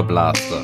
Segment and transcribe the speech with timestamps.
[0.00, 0.62] Blaster.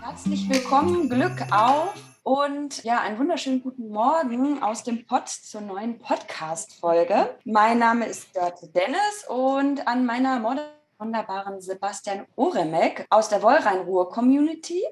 [0.00, 5.98] Herzlich willkommen, Glück auf und ja, einen wunderschönen guten Morgen aus dem Pod zur neuen
[5.98, 7.34] Podcast-Folge.
[7.44, 10.40] Mein Name ist Dörte Dennis und an meiner
[10.98, 14.84] wunderbaren Sebastian Oremek aus der Wollrhein-Ruhr-Community.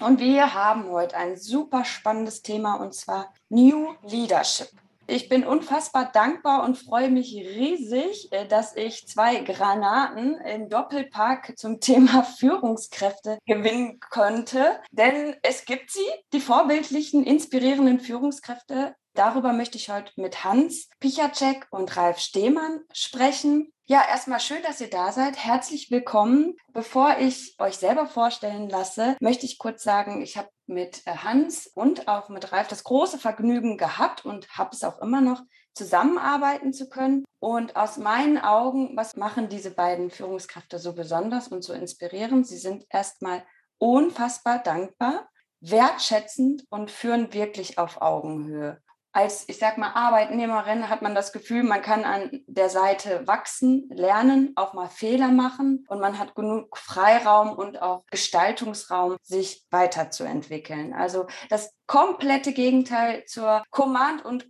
[0.00, 4.70] Und wir haben heute ein super spannendes Thema und zwar New Leadership.
[5.08, 11.54] Ich bin unfassbar dankbar und freue mich riesig, äh, dass ich zwei Granaten im Doppelpack
[11.56, 14.80] zum Thema Führungskräfte gewinnen konnte.
[14.92, 16.00] Denn es gibt sie,
[16.32, 18.94] die vorbildlichen, inspirierenden Führungskräfte.
[19.14, 23.70] Darüber möchte ich heute mit Hans Pichacek und Ralf Stehmann sprechen.
[23.84, 25.36] Ja, erstmal schön, dass ihr da seid.
[25.36, 26.56] Herzlich willkommen.
[26.72, 31.66] Bevor ich euch selber vorstellen lasse, möchte ich kurz sagen, ich habe mit äh, Hans
[31.66, 35.42] und auch mit Ralf das große Vergnügen gehabt und habe es auch immer noch,
[35.74, 37.24] zusammenarbeiten zu können.
[37.38, 42.46] Und aus meinen Augen, was machen diese beiden Führungskräfte so besonders und so inspirierend?
[42.46, 43.44] Sie sind erstmal
[43.76, 45.28] unfassbar dankbar,
[45.60, 48.80] wertschätzend und führen wirklich auf Augenhöhe
[49.12, 53.88] als, ich sag mal, Arbeitnehmerin hat man das Gefühl, man kann an der Seite wachsen,
[53.90, 60.94] lernen, auch mal Fehler machen und man hat genug Freiraum und auch Gestaltungsraum, sich weiterzuentwickeln.
[60.94, 64.48] Also das komplette Gegenteil zur Command- und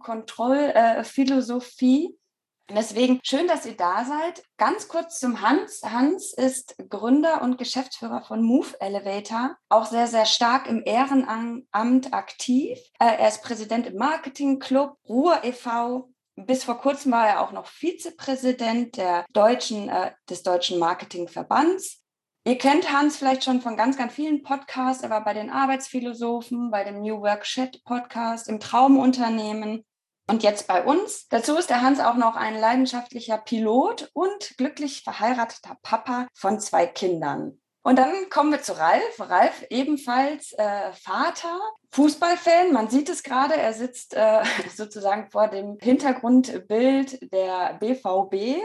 [2.75, 4.43] Deswegen schön, dass ihr da seid.
[4.57, 5.83] Ganz kurz zum Hans.
[5.83, 12.79] Hans ist Gründer und Geschäftsführer von Move Elevator, auch sehr, sehr stark im Ehrenamt aktiv.
[12.99, 16.09] Äh, er ist Präsident im Marketing Club Ruhr e.V.
[16.37, 22.03] Bis vor kurzem war er auch noch Vizepräsident der deutschen, äh, des Deutschen Marketingverbands.
[22.45, 25.05] Ihr kennt Hans vielleicht schon von ganz, ganz vielen Podcasts.
[25.05, 29.85] Er war bei den Arbeitsphilosophen, bei dem New Work Chat Podcast, im Traumunternehmen
[30.29, 31.29] und jetzt bei uns.
[31.29, 36.87] Dazu ist der Hans auch noch ein leidenschaftlicher Pilot und glücklich verheirateter Papa von zwei
[36.87, 37.61] Kindern.
[37.85, 39.19] Und dann kommen wir zu Ralf.
[39.19, 41.59] Ralf ebenfalls äh, Vater,
[41.91, 42.73] Fußballfan.
[42.73, 43.57] Man sieht es gerade.
[43.57, 44.43] Er sitzt äh,
[44.75, 48.63] sozusagen vor dem Hintergrundbild der BVB.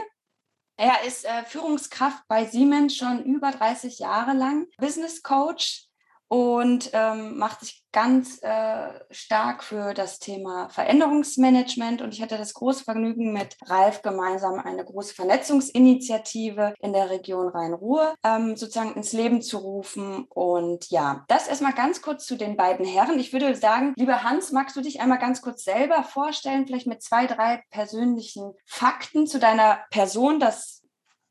[0.76, 5.88] Er ist äh, Führungskraft bei Siemens schon über 30 Jahre lang, Business Coach,
[6.28, 12.00] und ähm, macht sich ganz äh, stark für das Thema Veränderungsmanagement.
[12.00, 17.48] Und ich hatte das große Vergnügen, mit Ralf gemeinsam eine große Vernetzungsinitiative in der Region
[17.48, 20.26] Rhein-Ruhr ähm, sozusagen ins Leben zu rufen.
[20.28, 23.18] Und ja, das erstmal ganz kurz zu den beiden Herren.
[23.18, 27.02] Ich würde sagen, lieber Hans, magst du dich einmal ganz kurz selber vorstellen, vielleicht mit
[27.02, 30.77] zwei, drei persönlichen Fakten zu deiner Person, das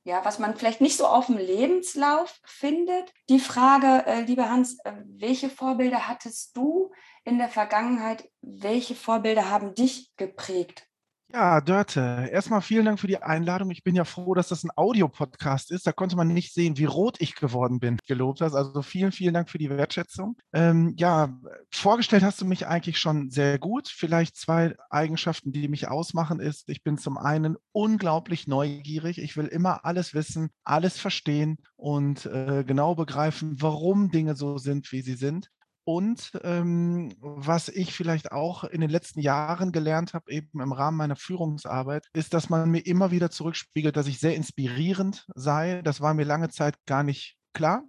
[0.08, 3.12] ja, was man vielleicht nicht so auf dem Lebenslauf findet.
[3.30, 6.94] Die Frage, äh, lieber Hans, äh, welche Vorbilder hattest du
[7.26, 8.30] in der Vergangenheit?
[8.42, 10.87] Welche Vorbilder haben dich geprägt?
[11.34, 13.70] Ja, Dörte, erstmal vielen Dank für die Einladung.
[13.70, 15.86] Ich bin ja froh, dass das ein Audiopodcast ist.
[15.86, 18.56] Da konnte man nicht sehen, wie rot ich geworden bin, gelobt hast.
[18.56, 20.38] Also vielen, vielen Dank für die Wertschätzung.
[20.54, 21.38] Ähm, ja,
[21.70, 23.90] vorgestellt hast du mich eigentlich schon sehr gut.
[23.90, 29.18] Vielleicht zwei Eigenschaften, die mich ausmachen, ist, ich bin zum einen unglaublich neugierig.
[29.22, 34.90] Ich will immer alles wissen, alles verstehen und äh, genau begreifen, warum Dinge so sind,
[34.94, 35.50] wie sie sind.
[35.88, 40.98] Und ähm, was ich vielleicht auch in den letzten Jahren gelernt habe, eben im Rahmen
[40.98, 45.82] meiner Führungsarbeit, ist, dass man mir immer wieder zurückspiegelt, dass ich sehr inspirierend sei.
[45.84, 47.86] Das war mir lange Zeit gar nicht klar.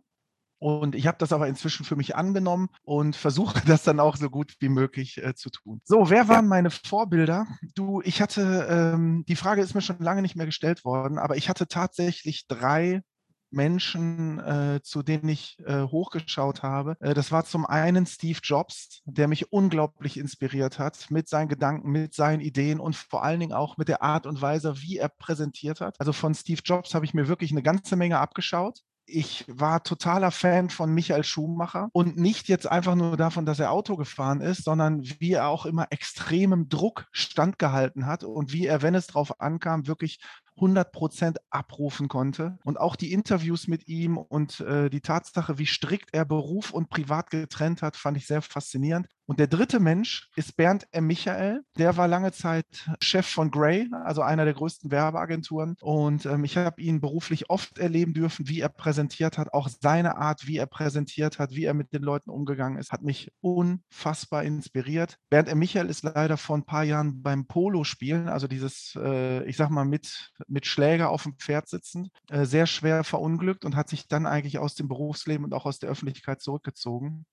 [0.61, 4.31] Und ich habe das aber inzwischen für mich angenommen und versuche das dann auch so
[4.31, 5.81] gut wie möglich äh, zu tun.
[5.83, 6.51] So, wer waren ja.
[6.51, 7.49] meine Vorbilder?
[7.75, 11.37] Du, ich hatte, ähm, die Frage ist mir schon lange nicht mehr gestellt worden, aber
[11.37, 13.03] ich hatte tatsächlich drei
[13.51, 16.97] Menschen, äh, zu denen ich äh, hochgeschaut habe.
[17.01, 21.91] Äh, das war zum einen Steve Jobs, der mich unglaublich inspiriert hat mit seinen Gedanken,
[21.91, 25.09] mit seinen Ideen und vor allen Dingen auch mit der Art und Weise, wie er
[25.09, 25.97] präsentiert hat.
[25.99, 30.31] Also von Steve Jobs habe ich mir wirklich eine ganze Menge abgeschaut ich war totaler
[30.31, 34.65] Fan von Michael Schumacher und nicht jetzt einfach nur davon, dass er Auto gefahren ist,
[34.65, 39.41] sondern wie er auch immer extremem Druck standgehalten hat und wie er, wenn es drauf
[39.41, 40.21] ankam, wirklich
[40.61, 42.59] 100 Prozent abrufen konnte.
[42.65, 46.91] Und auch die Interviews mit ihm und äh, die Tatsache, wie strikt er Beruf und
[46.91, 49.09] Privat getrennt hat, fand ich sehr faszinierend.
[49.29, 51.07] Und der dritte Mensch ist Bernd M.
[51.07, 51.63] Michael.
[51.77, 55.77] Der war lange Zeit Chef von Gray, also einer der größten Werbeagenturen.
[55.83, 59.53] Und ähm, ich habe ihn beruflich oft erleben dürfen, wie er präsentiert hat.
[59.53, 63.03] Auch seine Art, wie er präsentiert hat, wie er mit den Leuten umgegangen ist, hat
[63.03, 65.19] mich unfassbar inspiriert.
[65.29, 65.59] Bernd M.
[65.59, 69.85] Michael ist leider vor ein paar Jahren beim Polo-Spielen, also dieses, äh, ich sag mal,
[69.85, 74.25] mit, mit Schläger auf dem Pferd sitzend, äh, sehr schwer verunglückt und hat sich dann
[74.25, 77.27] eigentlich aus dem Berufsleben und auch aus der Öffentlichkeit zurückgezogen.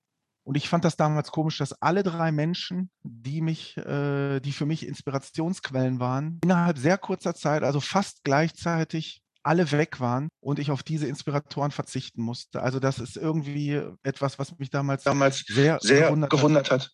[0.46, 4.68] Und ich fand das damals komisch, dass alle drei Menschen, die mich, äh, die für
[4.68, 10.70] mich Inspirationsquellen waren, innerhalb sehr kurzer Zeit, also fast gleichzeitig alle weg waren und ich
[10.70, 12.62] auf diese Inspiratoren verzichten musste.
[12.62, 16.82] Also das ist irgendwie etwas, was mich damals, damals sehr, sehr gewundert, gewundert hat.
[16.82, 16.92] hat.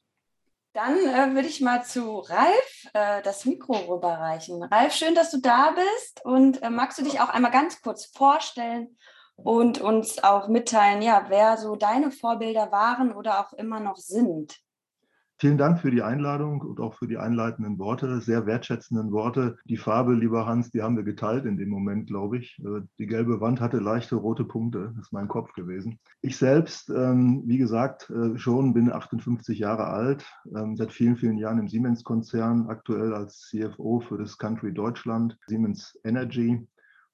[0.74, 4.63] Dann äh, würde ich mal zu Ralf äh, das Mikro rüberreichen.
[4.63, 8.06] Ralf, schön, dass du da bist und äh, magst du dich auch einmal ganz kurz
[8.06, 8.97] vorstellen
[9.44, 14.62] und uns auch mitteilen, ja, wer so deine Vorbilder waren oder auch immer noch sind?
[15.42, 19.58] Vielen Dank für die Einladung und auch für die einleitenden Worte, sehr wertschätzenden Worte.
[19.66, 22.60] Die Farbe, lieber Hans, die haben wir geteilt in dem Moment, glaube ich.
[22.60, 25.98] Äh, die gelbe Wand hatte leichte rote Punkte, das ist mein Kopf gewesen.
[26.22, 30.24] Ich selbst, ähm, wie gesagt, äh, schon bin 58 Jahre alt,
[30.56, 36.00] ähm, seit vielen, vielen Jahren im Siemens-Konzern, aktuell als CFO für das Country Deutschland, Siemens
[36.04, 36.68] Energy.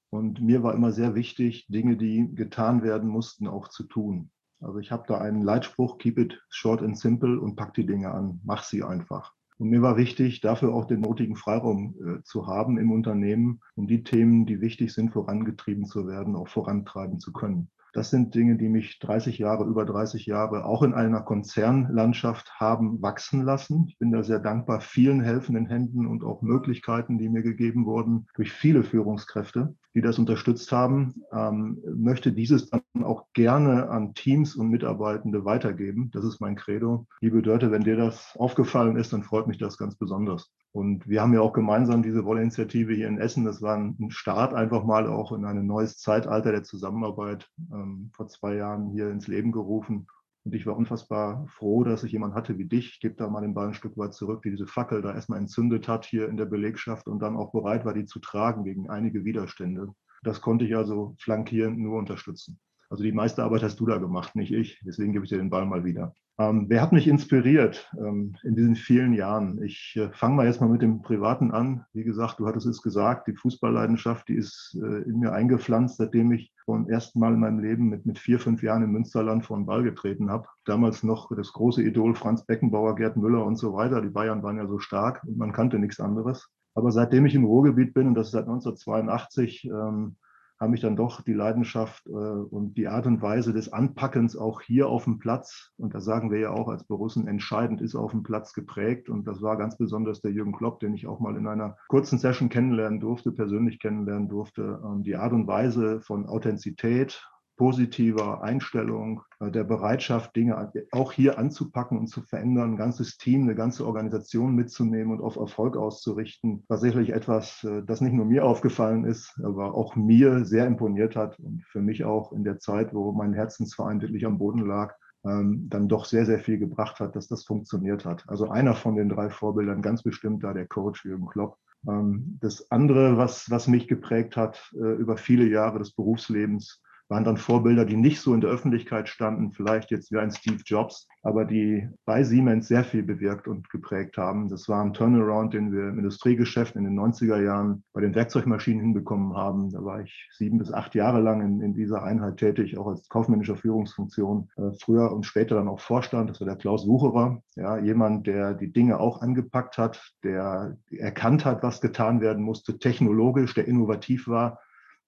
[0.10, 4.32] Und mir war immer sehr wichtig, Dinge, die getan werden mussten, auch zu tun.
[4.60, 8.12] Also ich habe da einen Leitspruch, keep it short and simple und pack die Dinge
[8.12, 9.34] an, mach sie einfach.
[9.60, 13.88] Und mir war wichtig, dafür auch den nötigen Freiraum äh, zu haben im Unternehmen, um
[13.88, 17.70] die Themen, die wichtig sind, vorangetrieben zu werden, auch vorantreiben zu können.
[17.98, 23.02] Das sind Dinge, die mich 30 Jahre, über 30 Jahre auch in einer Konzernlandschaft haben
[23.02, 23.86] wachsen lassen.
[23.88, 28.28] Ich bin da sehr dankbar vielen helfenden Händen und auch Möglichkeiten, die mir gegeben wurden
[28.36, 34.56] durch viele Führungskräfte die das unterstützt haben, ähm, möchte dieses dann auch gerne an Teams
[34.56, 36.12] und Mitarbeitende weitergeben.
[36.14, 37.08] Das ist mein Credo.
[37.20, 40.54] Liebe Dörte, wenn dir das aufgefallen ist, dann freut mich das ganz besonders.
[40.72, 43.46] Und wir haben ja auch gemeinsam diese Wolle-Initiative hier in Essen.
[43.46, 48.28] Das war ein Start einfach mal auch in ein neues Zeitalter der Zusammenarbeit ähm, vor
[48.28, 50.08] zwei Jahren hier ins Leben gerufen.
[50.44, 52.92] Und ich war unfassbar froh, dass ich jemanden hatte wie dich.
[52.94, 55.40] Ich gebe da mal den Ball ein Stück weit zurück, die diese Fackel da erstmal
[55.40, 58.90] entzündet hat hier in der Belegschaft und dann auch bereit war, die zu tragen gegen
[58.90, 59.94] einige Widerstände.
[60.24, 62.60] Das konnte ich also flankierend nur unterstützen.
[62.90, 64.80] Also die meiste Arbeit hast du da gemacht, nicht ich.
[64.86, 66.14] Deswegen gebe ich dir den Ball mal wieder.
[66.40, 69.64] Ähm, wer hat mich inspiriert ähm, in diesen vielen Jahren?
[69.64, 71.86] Ich äh, fange mal jetzt mal mit dem Privaten an.
[71.94, 76.32] Wie gesagt, du hattest es gesagt, die Fußballleidenschaft, die ist äh, in mir eingepflanzt, seitdem
[76.32, 79.58] ich vom ersten Mal in meinem Leben mit, mit vier, fünf Jahren im Münsterland vor
[79.58, 80.48] den Ball getreten habe.
[80.66, 84.02] Damals noch das große Idol Franz Beckenbauer, Gerd Müller und so weiter.
[84.02, 86.52] Die Bayern waren ja so stark und man kannte nichts anderes.
[86.76, 90.18] Aber seitdem ich im Ruhrgebiet bin, und das ist seit 1982, ähm,
[90.60, 94.62] haben mich dann doch die Leidenschaft äh, und die Art und Weise des Anpackens auch
[94.62, 98.12] hier auf dem Platz, und da sagen wir ja auch als Borussen, entscheidend ist auf
[98.12, 99.10] dem Platz geprägt.
[99.10, 102.18] Und das war ganz besonders der Jürgen Klopp, den ich auch mal in einer kurzen
[102.18, 104.82] Session kennenlernen durfte, persönlich kennenlernen durfte.
[104.84, 107.28] Ähm, die Art und Weise von Authentizität
[107.58, 113.44] positiver Einstellung, äh, der Bereitschaft, Dinge auch hier anzupacken und zu verändern, ein ganzes Team,
[113.44, 118.26] eine ganze Organisation mitzunehmen und auf Erfolg auszurichten, war sicherlich etwas, äh, das nicht nur
[118.26, 122.60] mir aufgefallen ist, aber auch mir sehr imponiert hat und für mich auch in der
[122.60, 124.96] Zeit, wo mein Herzensverein wirklich am Boden lag,
[125.26, 128.24] ähm, dann doch sehr, sehr viel gebracht hat, dass das funktioniert hat.
[128.28, 131.58] Also einer von den drei Vorbildern, ganz bestimmt da der Coach Jürgen Klopp.
[131.88, 137.24] Ähm, das andere, was, was mich geprägt hat äh, über viele Jahre des Berufslebens, waren
[137.24, 141.08] dann Vorbilder, die nicht so in der Öffentlichkeit standen, vielleicht jetzt wie ein Steve Jobs,
[141.24, 144.50] aber die bei Siemens sehr viel bewirkt und geprägt haben.
[144.50, 148.82] Das war ein Turnaround, den wir im Industriegeschäft in den 90er Jahren bei den Werkzeugmaschinen
[148.82, 149.70] hinbekommen haben.
[149.72, 153.08] Da war ich sieben bis acht Jahre lang in, in dieser Einheit tätig, auch als
[153.10, 156.30] kaufmännischer Führungsfunktion, äh, früher und später dann auch Vorstand.
[156.30, 161.46] Das war der Klaus Wucherer, ja, jemand, der die Dinge auch angepackt hat, der erkannt
[161.46, 164.60] hat, was getan werden musste, technologisch, der innovativ war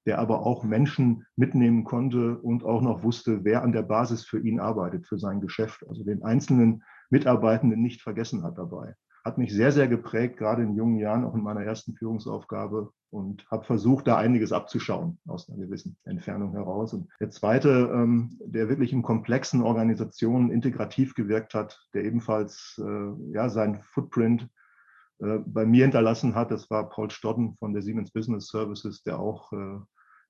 [0.10, 4.40] der aber auch Menschen mitnehmen konnte und auch noch wusste, wer an der Basis für
[4.40, 5.86] ihn arbeitet, für sein Geschäft.
[5.88, 8.96] Also den einzelnen Mitarbeitenden nicht vergessen hat dabei.
[9.24, 13.46] Hat mich sehr, sehr geprägt, gerade in jungen Jahren, auch in meiner ersten Führungsaufgabe und
[13.52, 16.92] habe versucht, da einiges abzuschauen aus einer gewissen Entfernung heraus.
[16.96, 23.32] Und der zweite, ähm, der wirklich in komplexen Organisationen integrativ gewirkt hat, der ebenfalls äh,
[23.32, 24.50] ja, seinen Footprint
[25.20, 26.50] äh, bei mir hinterlassen hat.
[26.50, 29.80] Das war Paul Stodden von der Siemens Business Services, der auch äh,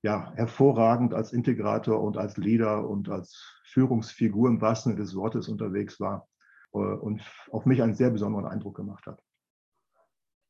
[0.01, 5.47] ja, hervorragend als Integrator und als Leader und als Führungsfigur im wahrsten Sinne des Wortes
[5.47, 6.27] unterwegs war
[6.73, 9.21] äh, und auf mich einen sehr besonderen Eindruck gemacht hat.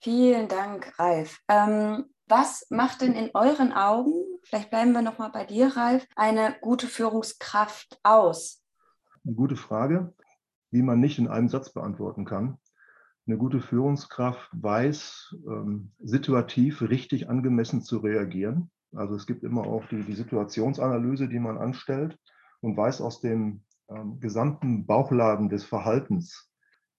[0.02, 1.40] Vielen Dank, Ralf.
[1.50, 4.14] Ähm, was macht denn in euren Augen,
[4.44, 8.64] vielleicht bleiben wir nochmal bei dir, Ralf, eine gute Führungskraft aus?
[9.26, 10.14] Eine gute Frage,
[10.72, 12.60] die man nicht in einem Satz beantworten kann
[13.30, 18.72] eine gute Führungskraft weiß, ähm, situativ richtig angemessen zu reagieren.
[18.96, 22.18] Also es gibt immer auch die, die Situationsanalyse, die man anstellt
[22.62, 26.50] und weiß aus dem ähm, gesamten Bauchladen des Verhaltens,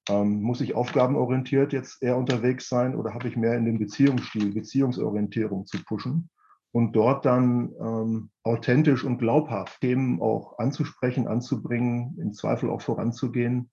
[0.08, 4.54] ähm, muss ich aufgabenorientiert jetzt eher unterwegs sein oder habe ich mehr in den Beziehungsstil,
[4.54, 6.30] Beziehungsorientierung zu pushen
[6.72, 13.70] und dort dann ähm, authentisch und glaubhaft Themen auch anzusprechen, anzubringen, im Zweifel auch voranzugehen,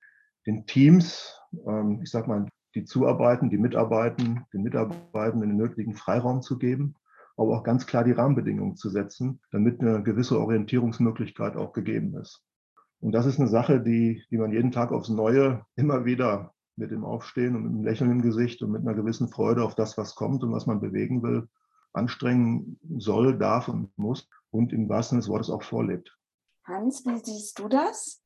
[0.47, 6.41] den Teams, ähm, ich sage mal, die zuarbeiten, die mitarbeiten, den Mitarbeitenden den nötigen Freiraum
[6.41, 6.95] zu geben
[7.37, 12.43] aber auch ganz klar die Rahmenbedingungen zu setzen, damit eine gewisse Orientierungsmöglichkeit auch gegeben ist.
[12.99, 16.91] Und das ist eine Sache, die, die man jeden Tag aufs Neue immer wieder mit
[16.91, 19.97] dem Aufstehen und mit einem Lächeln im Gesicht und mit einer gewissen Freude auf das,
[19.97, 21.47] was kommt und was man bewegen will,
[21.93, 26.17] anstrengen soll, darf und muss und im wahrsten Sinne des Wortes auch vorlebt.
[26.63, 28.21] Hans, wie siehst du das?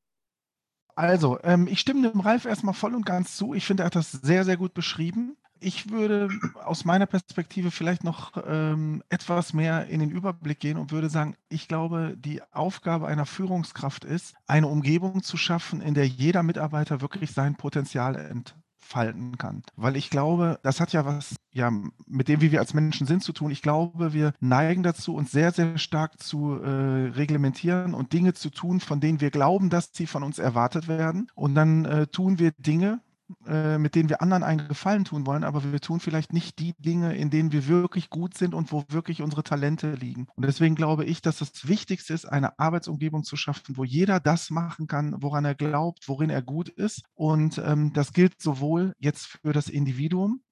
[0.94, 3.54] Also, ähm, ich stimme dem Ralf erstmal voll und ganz zu.
[3.54, 5.36] Ich finde, er hat das sehr, sehr gut beschrieben.
[5.62, 6.28] Ich würde
[6.64, 11.36] aus meiner Perspektive vielleicht noch ähm, etwas mehr in den Überblick gehen und würde sagen,
[11.48, 17.00] ich glaube, die Aufgabe einer Führungskraft ist, eine Umgebung zu schaffen, in der jeder Mitarbeiter
[17.00, 19.62] wirklich sein Potenzial entfalten kann.
[19.76, 21.70] Weil ich glaube, das hat ja was ja,
[22.06, 23.50] mit dem, wie wir als Menschen sind, zu tun.
[23.50, 28.50] Ich glaube, wir neigen dazu, uns sehr, sehr stark zu äh, reglementieren und Dinge zu
[28.50, 31.30] tun, von denen wir glauben, dass sie von uns erwartet werden.
[31.34, 33.00] Und dann äh, tun wir Dinge,
[33.46, 36.74] äh, mit denen wir anderen einen Gefallen tun wollen, aber wir tun vielleicht nicht die
[36.78, 40.26] Dinge, in denen wir wirklich gut sind und wo wirklich unsere Talente liegen.
[40.34, 44.50] Und deswegen glaube ich, dass das Wichtigste ist, eine Arbeitsumgebung zu schaffen, wo jeder das
[44.50, 47.02] machen kann, woran er glaubt, worin er gut ist.
[47.14, 50.42] Und ähm, das gilt sowohl jetzt für das Individuum,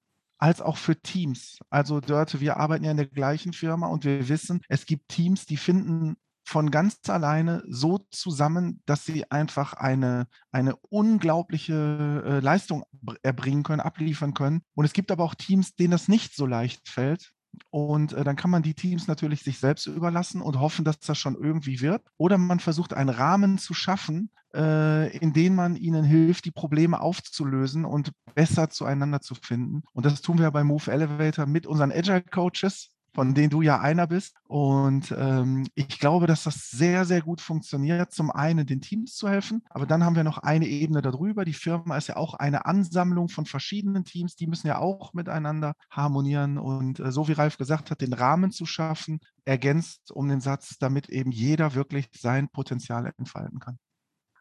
[0.41, 1.59] als auch für Teams.
[1.69, 5.45] Also Dörte, wir arbeiten ja in der gleichen Firma und wir wissen, es gibt Teams,
[5.45, 12.83] die finden von ganz alleine so zusammen, dass sie einfach eine, eine unglaubliche äh, Leistung
[13.23, 14.61] erbringen können, abliefern können.
[14.73, 17.31] Und es gibt aber auch Teams, denen das nicht so leicht fällt.
[17.69, 21.17] Und äh, dann kann man die Teams natürlich sich selbst überlassen und hoffen, dass das
[21.17, 22.01] schon irgendwie wird.
[22.17, 26.99] Oder man versucht einen Rahmen zu schaffen, äh, in dem man ihnen hilft, die Probleme
[26.99, 29.83] aufzulösen und besser zueinander zu finden.
[29.93, 33.79] Und das tun wir bei Move Elevator mit unseren Agile Coaches von denen du ja
[33.79, 34.35] einer bist.
[34.43, 39.29] Und ähm, ich glaube, dass das sehr, sehr gut funktioniert, zum einen den Teams zu
[39.29, 41.45] helfen, aber dann haben wir noch eine Ebene darüber.
[41.45, 45.73] Die Firma ist ja auch eine Ansammlung von verschiedenen Teams, die müssen ja auch miteinander
[45.89, 46.57] harmonieren.
[46.57, 50.77] Und äh, so wie Ralf gesagt hat, den Rahmen zu schaffen, ergänzt um den Satz,
[50.79, 53.77] damit eben jeder wirklich sein Potenzial entfalten kann.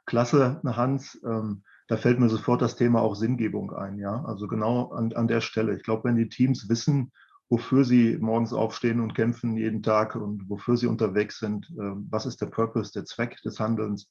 [0.06, 1.20] Klasse, Hans.
[1.24, 4.24] Ähm da fällt mir sofort das Thema auch Sinngebung ein, ja.
[4.24, 5.74] Also genau an, an der Stelle.
[5.74, 7.10] Ich glaube, wenn die Teams wissen,
[7.50, 11.68] wofür sie morgens aufstehen und kämpfen jeden Tag und wofür sie unterwegs sind.
[11.78, 14.08] Ähm, was ist der Purpose, der Zweck des Handelns?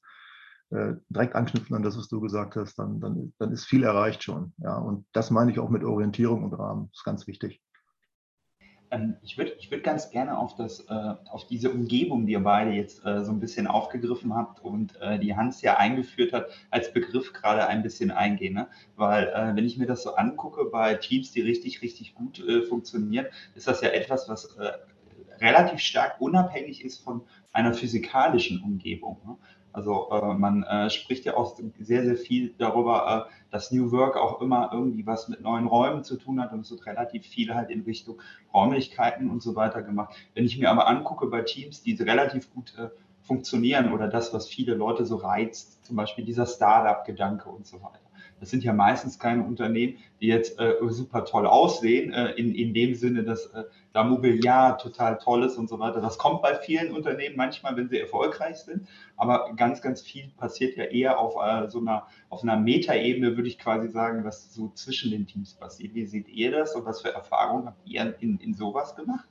[0.70, 4.22] Äh, direkt anknüpfen an das, was du gesagt hast, dann, dann, dann ist viel erreicht
[4.22, 4.52] schon.
[4.58, 6.90] Ja, und das meine ich auch mit Orientierung und Rahmen.
[6.92, 7.60] Das ist ganz wichtig.
[8.90, 12.42] Ähm, ich würde ich würd ganz gerne auf, das, äh, auf diese Umgebung, die ihr
[12.42, 16.48] beide jetzt äh, so ein bisschen aufgegriffen habt und äh, die Hans ja eingeführt hat,
[16.70, 18.54] als Begriff gerade ein bisschen eingehen.
[18.54, 18.68] Ne?
[18.96, 22.62] Weil äh, wenn ich mir das so angucke bei Teams, die richtig, richtig gut äh,
[22.62, 24.72] funktionieren, ist das ja etwas, was äh,
[25.40, 29.18] relativ stark unabhängig ist von einer physikalischen Umgebung.
[29.24, 29.36] Ne?
[29.72, 34.16] Also äh, man äh, spricht ja auch sehr, sehr viel darüber, äh, dass New Work
[34.16, 37.54] auch immer irgendwie was mit neuen Räumen zu tun hat und es wird relativ viel
[37.54, 38.20] halt in Richtung
[38.52, 40.14] Räumlichkeiten und so weiter gemacht.
[40.34, 42.88] Wenn ich mir aber angucke bei Teams, die relativ gut äh,
[43.22, 48.09] funktionieren oder das, was viele Leute so reizt, zum Beispiel dieser Startup-Gedanke und so weiter
[48.40, 52.72] das sind ja meistens keine Unternehmen, die jetzt äh, super toll aussehen, äh, in, in
[52.72, 56.00] dem Sinne, dass äh, da Mobiliar total toll ist und so weiter.
[56.00, 60.76] Das kommt bei vielen Unternehmen manchmal, wenn sie erfolgreich sind, aber ganz, ganz viel passiert
[60.76, 64.70] ja eher auf äh, so einer, auf einer Metaebene, würde ich quasi sagen, was so
[64.74, 65.94] zwischen den Teams passiert.
[65.94, 69.28] Wie seht ihr das und was für Erfahrungen habt ihr in, in sowas gemacht?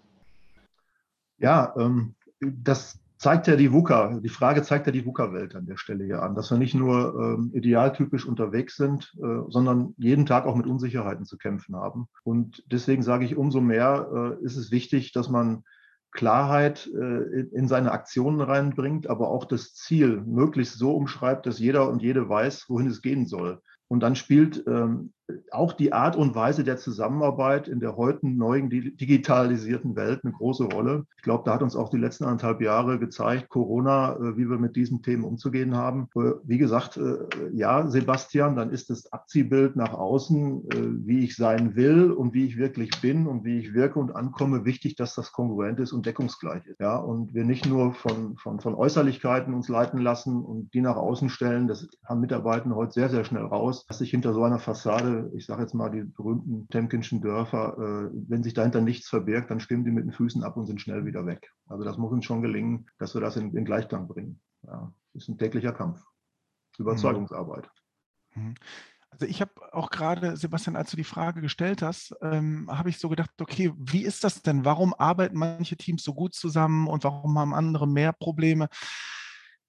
[1.40, 5.76] Ja, ähm, das zeigt ja die VUCA, die Frage zeigt ja die VUCA-Welt an der
[5.76, 10.46] Stelle hier an, dass wir nicht nur ähm, idealtypisch unterwegs sind, äh, sondern jeden Tag
[10.46, 12.08] auch mit Unsicherheiten zu kämpfen haben.
[12.24, 15.64] Und deswegen sage ich, umso mehr äh, ist es wichtig, dass man
[16.12, 21.60] Klarheit äh, in, in seine Aktionen reinbringt, aber auch das Ziel möglichst so umschreibt, dass
[21.60, 23.62] jeder und jede weiß, wohin es gehen soll.
[23.90, 25.12] Und dann spielt ähm,
[25.52, 30.66] auch die Art und Weise der Zusammenarbeit in der heute neuen digitalisierten Welt eine große
[30.66, 31.06] Rolle.
[31.18, 34.58] Ich glaube, da hat uns auch die letzten anderthalb Jahre gezeigt, Corona, äh, wie wir
[34.58, 36.08] mit diesen Themen umzugehen haben.
[36.16, 37.18] Äh, wie gesagt, äh,
[37.54, 40.64] ja, Sebastian, dann ist das Abziehbild nach außen,
[41.06, 44.66] wie ich sein will und wie ich wirklich bin und wie ich wirke und ankomme,
[44.66, 46.80] wichtig, dass das kongruent ist und deckungsgleich ist.
[46.80, 50.96] Ja, und wir nicht nur von, von, von Äußerlichkeiten uns leiten lassen und die nach
[50.96, 51.68] außen stellen.
[51.68, 55.46] Das haben Mitarbeiter heute sehr, sehr schnell raus, dass sich hinter so einer Fassade ich
[55.46, 59.86] sage jetzt mal die berühmten Temkinschen Dörfer, äh, wenn sich dahinter nichts verbirgt, dann stimmen
[59.86, 61.52] die mit den Füßen ab und sind schnell wieder weg.
[61.68, 64.40] Also das muss uns schon gelingen, dass wir das in, in Gleichklang bringen.
[64.64, 66.04] Ja, das ist ein täglicher Kampf.
[66.78, 67.70] Überzeugungsarbeit.
[68.36, 68.44] Mhm.
[68.44, 68.56] mhm.
[69.12, 73.00] Also ich habe auch gerade, Sebastian, als du die Frage gestellt hast, ähm, habe ich
[73.00, 74.66] so gedacht, okay, wie ist das denn?
[74.66, 78.70] Warum arbeiten manche Teams so gut zusammen und warum haben andere mehr Probleme?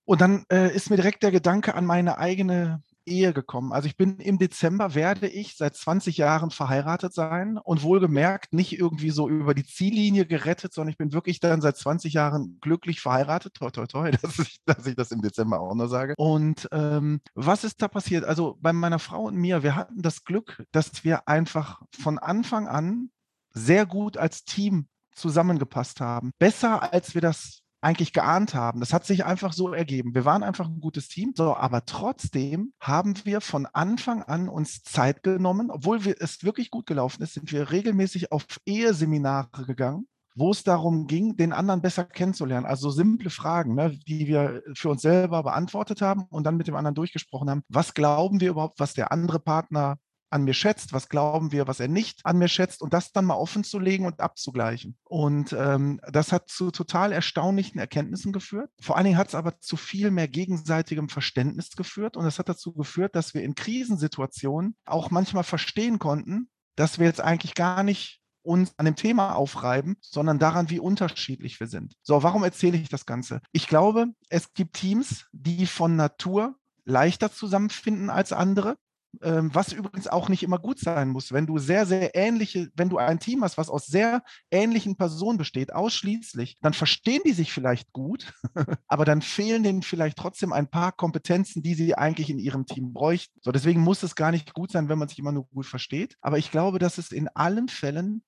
[0.04, 3.72] Und dann äh, ist mir direkt der Gedanke an meine eigene Ehe gekommen.
[3.72, 8.78] Also ich bin im Dezember, werde ich seit 20 Jahren verheiratet sein und wohlgemerkt nicht
[8.78, 13.00] irgendwie so über die Ziellinie gerettet, sondern ich bin wirklich dann seit 20 Jahren glücklich
[13.00, 13.54] verheiratet.
[13.54, 16.14] Toi, toi, toi, dass ich, dass ich das im Dezember auch noch sage.
[16.16, 18.24] Und ähm, was ist da passiert?
[18.24, 22.68] Also bei meiner Frau und mir, wir hatten das Glück, dass wir einfach von Anfang
[22.68, 23.10] an
[23.52, 26.32] sehr gut als Team zusammengepasst haben.
[26.38, 28.80] Besser, als wir das eigentlich geahnt haben.
[28.80, 30.14] Das hat sich einfach so ergeben.
[30.14, 34.82] Wir waren einfach ein gutes Team, so, aber trotzdem haben wir von Anfang an uns
[34.82, 40.06] Zeit genommen, obwohl wir, es wirklich gut gelaufen ist, sind wir regelmäßig auf Eheseminare gegangen
[40.36, 42.66] wo es darum ging, den anderen besser kennenzulernen.
[42.66, 46.76] Also simple Fragen, ne, die wir für uns selber beantwortet haben und dann mit dem
[46.76, 47.62] anderen durchgesprochen haben.
[47.68, 49.98] Was glauben wir überhaupt, was der andere Partner
[50.30, 53.24] an mir schätzt, was glauben wir, was er nicht an mir schätzt und das dann
[53.24, 54.96] mal offen zu legen und abzugleichen.
[55.04, 58.70] Und ähm, das hat zu total erstaunlichen Erkenntnissen geführt.
[58.80, 62.48] Vor allen Dingen hat es aber zu viel mehr gegenseitigem Verständnis geführt und es hat
[62.48, 67.82] dazu geführt, dass wir in Krisensituationen auch manchmal verstehen konnten, dass wir jetzt eigentlich gar
[67.82, 71.94] nicht uns an dem Thema aufreiben, sondern daran, wie unterschiedlich wir sind.
[72.02, 73.40] So, warum erzähle ich das Ganze?
[73.52, 78.76] Ich glaube, es gibt Teams, die von Natur leichter zusammenfinden als andere.
[79.22, 81.32] Ähm, was übrigens auch nicht immer gut sein muss.
[81.32, 85.36] Wenn du sehr, sehr ähnliche, wenn du ein Team hast, was aus sehr ähnlichen Personen
[85.36, 88.32] besteht, ausschließlich, dann verstehen die sich vielleicht gut,
[88.86, 92.92] aber dann fehlen denen vielleicht trotzdem ein paar Kompetenzen, die sie eigentlich in ihrem Team
[92.92, 93.38] bräuchten.
[93.42, 96.16] So, deswegen muss es gar nicht gut sein, wenn man sich immer nur gut versteht.
[96.20, 98.22] Aber ich glaube, dass es in allen Fällen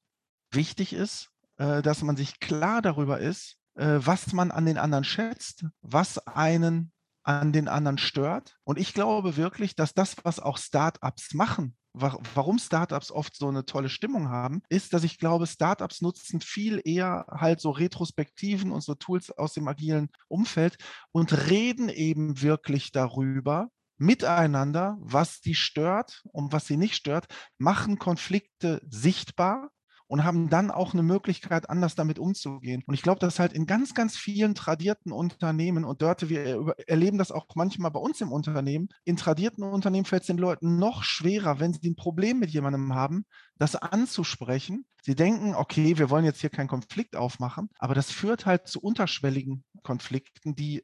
[0.51, 5.05] wichtig ist, äh, dass man sich klar darüber ist, äh, was man an den anderen
[5.05, 6.93] schätzt, was einen
[7.25, 8.57] an den anderen stört.
[8.65, 13.65] Und ich glaube wirklich, dass das, was auch Startups machen, warum Startups oft so eine
[13.65, 18.83] tolle Stimmung haben, ist, dass ich glaube, Startups nutzen viel eher halt so Retrospektiven und
[18.83, 20.77] so Tools aus dem agilen Umfeld
[21.13, 27.27] und reden eben wirklich darüber, miteinander, was sie stört und was sie nicht stört,
[27.59, 29.71] machen Konflikte sichtbar
[30.13, 32.83] und haben dann auch eine Möglichkeit, anders damit umzugehen.
[32.87, 37.17] Und ich glaube, dass halt in ganz, ganz vielen tradierten Unternehmen und dort, wir erleben
[37.17, 41.03] das auch manchmal bei uns im Unternehmen, in tradierten Unternehmen fällt es den Leuten noch
[41.03, 43.25] schwerer, wenn sie ein Problem mit jemandem haben,
[43.57, 44.85] das anzusprechen.
[45.01, 48.83] Sie denken, okay, wir wollen jetzt hier keinen Konflikt aufmachen, aber das führt halt zu
[48.83, 50.83] unterschwelligen Konflikten, die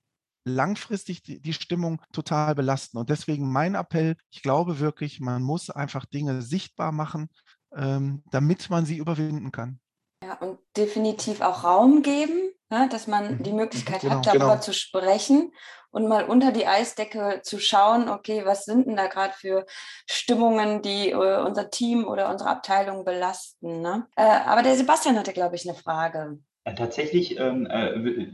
[0.48, 2.96] langfristig die, Stimmung total belasten.
[2.96, 7.28] Und deswegen mein Appell, ich glaube wirklich, man muss einfach Dinge sichtbar machen,
[7.76, 9.80] ähm, damit man sie überwinden kann.
[10.22, 13.42] Ja, und definitiv auch Raum geben, ne, dass man mhm.
[13.42, 14.60] die Möglichkeit genau, hat, darüber genau.
[14.60, 15.52] zu sprechen
[15.90, 19.64] und mal unter die Eisdecke zu schauen, okay, was sind denn da gerade für
[20.06, 23.80] Stimmungen, die äh, unser Team oder unsere Abteilung belasten.
[23.80, 24.06] Ne?
[24.16, 26.38] Äh, aber der Sebastian hatte, glaube ich, eine Frage.
[26.66, 28.28] Ja, tatsächlich ähm, äh,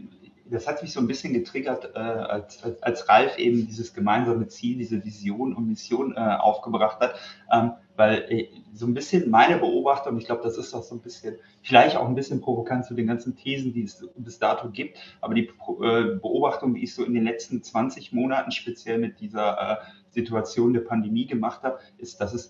[0.50, 4.48] das hat mich so ein bisschen getriggert, äh, als, als, als Ralf eben dieses gemeinsame
[4.48, 7.14] Ziel, diese Vision und Mission äh, aufgebracht hat,
[7.52, 11.00] ähm, weil äh, so ein bisschen meine Beobachtung, ich glaube, das ist auch so ein
[11.00, 14.98] bisschen, vielleicht auch ein bisschen provokant zu den ganzen Thesen, die es bis dato gibt,
[15.20, 19.58] aber die äh, Beobachtung, die ich so in den letzten 20 Monaten speziell mit dieser
[19.58, 19.76] äh,
[20.10, 22.48] Situation der Pandemie gemacht habe, ist, dass es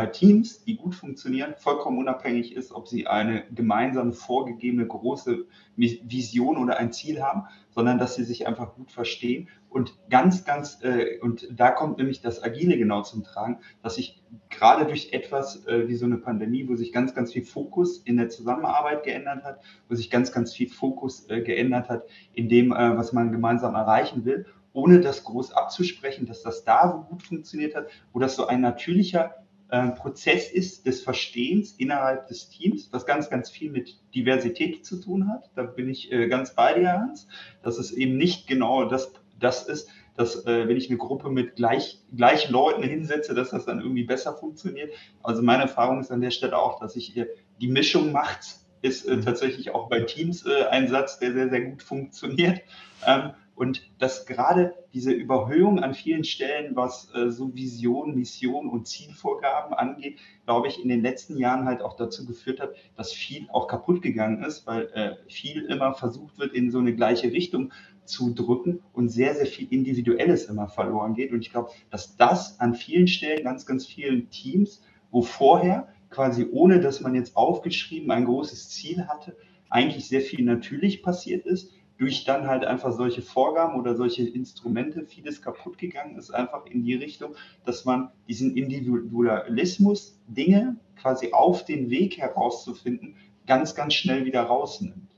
[0.00, 5.44] bei Teams, die gut funktionieren, vollkommen unabhängig ist, ob sie eine gemeinsam vorgegebene große
[5.76, 9.50] Vision oder ein Ziel haben, sondern dass sie sich einfach gut verstehen.
[9.68, 14.22] Und ganz, ganz, äh, und da kommt nämlich das Agile genau zum Tragen, dass sich
[14.48, 18.16] gerade durch etwas äh, wie so eine Pandemie, wo sich ganz, ganz viel Fokus in
[18.16, 19.60] der Zusammenarbeit geändert hat,
[19.90, 23.74] wo sich ganz, ganz viel Fokus äh, geändert hat in dem, äh, was man gemeinsam
[23.74, 28.46] erreichen will ohne das groß abzusprechen, dass das da gut funktioniert hat, wo das so
[28.46, 29.34] ein natürlicher
[29.70, 35.00] äh, Prozess ist des Verstehens innerhalb des Teams, was ganz, ganz viel mit Diversität zu
[35.00, 35.50] tun hat.
[35.54, 37.28] Da bin ich äh, ganz bei dir, Hans,
[37.62, 41.56] dass es eben nicht genau das, das ist, dass äh, wenn ich eine Gruppe mit
[41.56, 44.92] gleich, gleichen Leuten hinsetze, dass das dann irgendwie besser funktioniert.
[45.22, 47.20] Also meine Erfahrung ist an der Stelle auch, dass ich
[47.60, 51.60] die Mischung macht, ist äh, tatsächlich auch bei Teams äh, ein Satz, der sehr, sehr
[51.62, 52.60] gut funktioniert.
[53.06, 58.88] Ähm, und dass gerade diese Überhöhung an vielen Stellen, was äh, so Vision, Mission und
[58.88, 63.48] Zielvorgaben angeht, glaube ich, in den letzten Jahren halt auch dazu geführt hat, dass viel
[63.52, 67.70] auch kaputt gegangen ist, weil äh, viel immer versucht wird, in so eine gleiche Richtung
[68.06, 71.30] zu drücken und sehr, sehr viel Individuelles immer verloren geht.
[71.30, 76.48] Und ich glaube, dass das an vielen Stellen, ganz, ganz vielen Teams, wo vorher quasi
[76.50, 79.36] ohne, dass man jetzt aufgeschrieben ein großes Ziel hatte,
[79.68, 85.04] eigentlich sehr viel natürlich passiert ist durch dann halt einfach solche Vorgaben oder solche Instrumente
[85.04, 87.34] vieles kaputt gegangen ist, einfach in die Richtung,
[87.66, 95.10] dass man diesen Individualismus, Dinge quasi auf den Weg herauszufinden, ganz, ganz schnell wieder rausnimmt.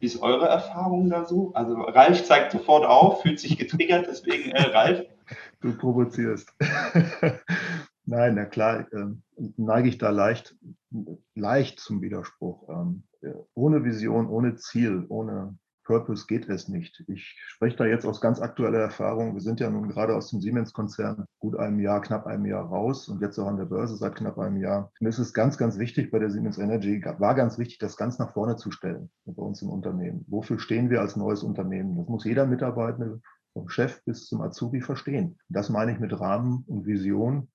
[0.00, 1.52] Wie ist eure Erfahrung da so?
[1.52, 5.04] Also Ralf zeigt sofort auf, fühlt sich getriggert, deswegen äh, Ralf,
[5.60, 6.48] du provozierst.
[8.08, 9.06] Nein, na klar, äh,
[9.58, 10.56] neige ich da leicht,
[11.34, 12.66] leicht zum Widerspruch.
[12.70, 13.02] Ähm,
[13.52, 17.04] ohne Vision, ohne Ziel, ohne Purpose geht es nicht.
[17.06, 19.34] Ich spreche da jetzt aus ganz aktueller Erfahrung.
[19.34, 23.08] Wir sind ja nun gerade aus dem Siemens-Konzern gut einem Jahr, knapp einem Jahr raus
[23.08, 24.90] und jetzt auch an der Börse seit knapp einem Jahr.
[25.00, 28.18] Und es ist ganz, ganz wichtig bei der Siemens Energy, war ganz wichtig, das ganz
[28.18, 30.24] nach vorne zu stellen bei uns im Unternehmen.
[30.28, 31.98] Wofür stehen wir als neues Unternehmen?
[31.98, 33.20] Das muss jeder Mitarbeitende
[33.52, 35.38] vom Chef bis zum Azubi verstehen.
[35.50, 37.48] Das meine ich mit Rahmen und Vision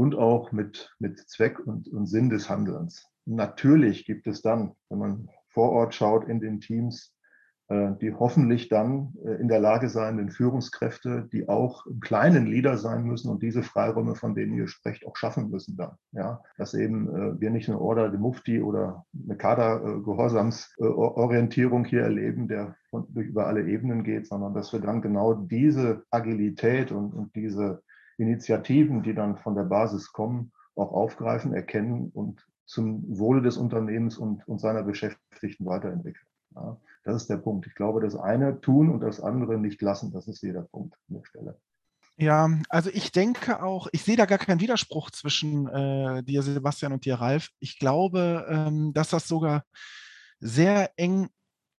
[0.00, 3.06] und auch mit, mit Zweck und, und Sinn des Handelns.
[3.26, 7.14] Natürlich gibt es dann, wenn man vor Ort schaut in den Teams,
[7.68, 12.46] äh, die hoffentlich dann äh, in der Lage sein, den Führungskräfte, die auch im kleinen
[12.46, 15.96] Leader sein müssen und diese Freiräume, von denen ihr sprecht, auch schaffen müssen dann.
[16.12, 22.48] Ja, dass eben äh, wir nicht eine Order de Mufti oder eine Kadergehorsamsorientierung hier erleben,
[22.48, 27.36] der durch über alle Ebenen geht, sondern dass wir dann genau diese Agilität und, und
[27.36, 27.82] diese
[28.20, 34.16] Initiativen, die dann von der Basis kommen, auch aufgreifen, erkennen und zum Wohle des Unternehmens
[34.16, 36.26] und, und seiner Beschäftigten weiterentwickeln.
[36.54, 36.76] Ja.
[37.04, 37.66] Das ist der Punkt.
[37.66, 41.16] Ich glaube, das eine tun und das andere nicht lassen, das ist jeder Punkt an
[41.16, 41.60] der Stelle.
[42.16, 46.92] Ja, also ich denke auch, ich sehe da gar keinen Widerspruch zwischen äh, dir, Sebastian,
[46.92, 47.48] und dir, Ralf.
[47.60, 49.64] Ich glaube, ähm, dass das sogar
[50.38, 51.30] sehr eng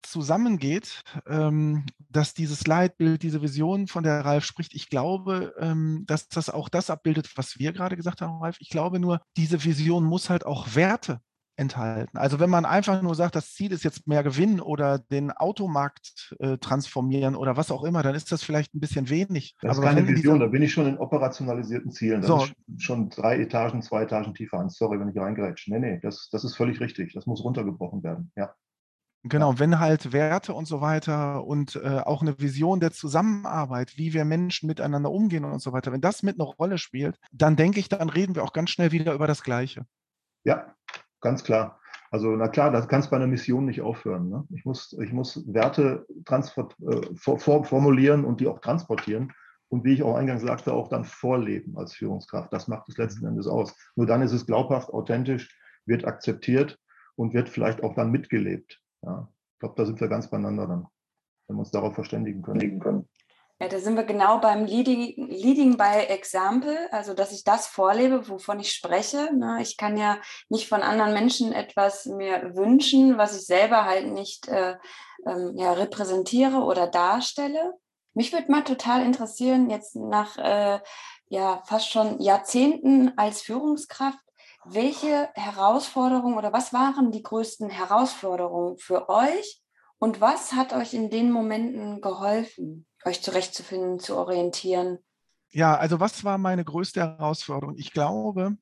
[0.02, 6.28] zusammengeht, ähm, dass dieses Leitbild, diese Vision, von der Ralf spricht, ich glaube, ähm, dass
[6.28, 8.56] das auch das abbildet, was wir gerade gesagt haben, Ralf.
[8.60, 11.20] Ich glaube nur, diese Vision muss halt auch Werte
[11.60, 12.16] enthalten.
[12.16, 16.34] Also wenn man einfach nur sagt, das Ziel ist jetzt mehr Gewinn oder den Automarkt
[16.38, 19.54] äh, transformieren oder was auch immer, dann ist das vielleicht ein bisschen wenig.
[19.60, 22.22] Das ist keine Vision, da bin ich schon in operationalisierten Zielen.
[22.22, 22.44] Das so.
[22.44, 24.70] ist schon drei Etagen, zwei Etagen tiefer an.
[24.70, 25.70] Sorry, wenn ich reingrätsche.
[25.70, 27.12] Nee, nee, das, das ist völlig richtig.
[27.12, 28.54] Das muss runtergebrochen werden, ja.
[29.22, 34.14] Genau, wenn halt Werte und so weiter und äh, auch eine Vision der Zusammenarbeit, wie
[34.14, 37.80] wir Menschen miteinander umgehen und so weiter, wenn das mit einer Rolle spielt, dann denke
[37.80, 39.84] ich, dann reden wir auch ganz schnell wieder über das Gleiche.
[40.44, 40.74] Ja,
[41.20, 41.80] ganz klar.
[42.10, 44.30] Also na klar, das kann es bei einer Mission nicht aufhören.
[44.30, 44.44] Ne?
[44.50, 49.32] Ich, muss, ich muss Werte äh, for formulieren und die auch transportieren
[49.68, 52.52] und wie ich auch eingangs sagte, auch dann vorleben als Führungskraft.
[52.52, 53.76] Das macht es letzten Endes aus.
[53.94, 55.56] Nur dann ist es glaubhaft, authentisch,
[55.86, 56.78] wird akzeptiert
[57.14, 58.80] und wird vielleicht auch dann mitgelebt.
[59.02, 60.86] Ja, ich glaube, da sind wir ganz beieinander dann,
[61.46, 63.08] wenn wir uns darauf verständigen können.
[63.62, 68.26] Ja, da sind wir genau beim Leading, Leading by Example, also dass ich das vorlebe,
[68.26, 69.34] wovon ich spreche.
[69.36, 69.58] Ne?
[69.60, 70.16] Ich kann ja
[70.48, 74.76] nicht von anderen Menschen etwas mir wünschen, was ich selber halt nicht äh,
[75.26, 77.74] ähm, ja, repräsentiere oder darstelle.
[78.14, 80.80] Mich würde mal total interessieren, jetzt nach äh,
[81.28, 84.18] ja fast schon Jahrzehnten als Führungskraft,
[84.64, 89.62] welche Herausforderungen oder was waren die größten Herausforderungen für euch
[89.98, 92.86] und was hat euch in den Momenten geholfen?
[93.04, 94.98] euch zurechtzufinden, zu orientieren?
[95.50, 97.76] Ja, also was war meine größte Herausforderung?
[97.76, 98.56] Ich glaube,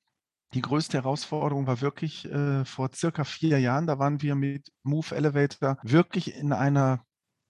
[0.54, 3.87] die größte Herausforderung war wirklich äh, vor circa vier Jahren.
[3.87, 7.04] Da waren wir mit Move Elevator wirklich in einer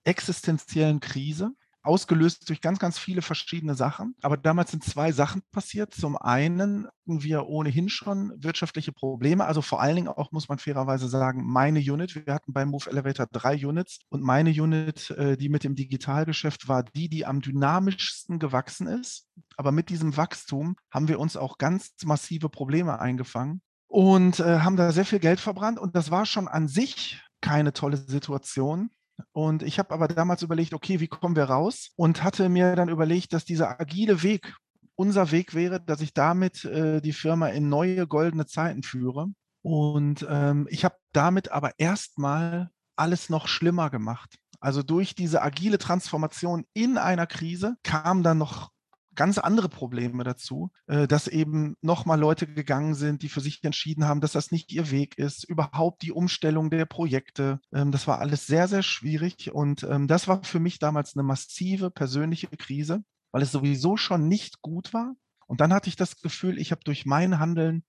[0.04, 1.52] existenziellen Krise
[1.88, 4.14] ausgelöst durch ganz, ganz viele verschiedene Sachen.
[4.20, 5.94] Aber damals sind zwei Sachen passiert.
[5.94, 9.46] Zum einen hatten wir ohnehin schon wirtschaftliche Probleme.
[9.46, 12.14] Also vor allen Dingen auch, muss man fairerweise sagen, meine Unit.
[12.14, 16.68] Wir hatten beim Move Elevator drei Units und meine Unit, äh, die mit dem Digitalgeschäft
[16.68, 19.26] war die, die am dynamischsten gewachsen ist.
[19.56, 24.76] Aber mit diesem Wachstum haben wir uns auch ganz massive Probleme eingefangen und äh, haben
[24.76, 25.78] da sehr viel Geld verbrannt.
[25.78, 28.90] Und das war schon an sich keine tolle Situation.
[29.32, 31.90] Und ich habe aber damals überlegt, okay, wie kommen wir raus?
[31.96, 34.54] Und hatte mir dann überlegt, dass dieser agile Weg
[34.96, 39.28] unser Weg wäre, dass ich damit äh, die Firma in neue goldene Zeiten führe.
[39.62, 44.36] Und ähm, ich habe damit aber erstmal alles noch schlimmer gemacht.
[44.60, 48.70] Also durch diese agile Transformation in einer Krise kam dann noch
[49.18, 54.04] ganz andere Probleme dazu, äh, dass eben nochmal Leute gegangen sind, die für sich entschieden
[54.04, 57.60] haben, dass das nicht ihr Weg ist, überhaupt die Umstellung der Projekte.
[57.72, 61.24] Ähm, das war alles sehr, sehr schwierig und ähm, das war für mich damals eine
[61.24, 63.02] massive persönliche Krise,
[63.32, 65.16] weil es sowieso schon nicht gut war.
[65.48, 67.82] Und dann hatte ich das Gefühl, ich habe durch mein Handeln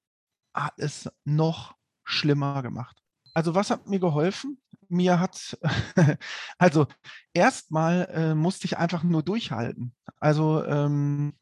[0.51, 2.98] alles noch schlimmer gemacht.
[3.33, 4.59] Also was hat mir geholfen?
[4.87, 5.57] Mir hat,
[6.57, 6.87] also
[7.33, 9.93] erstmal äh, musste ich einfach nur durchhalten.
[10.19, 11.33] Also ähm,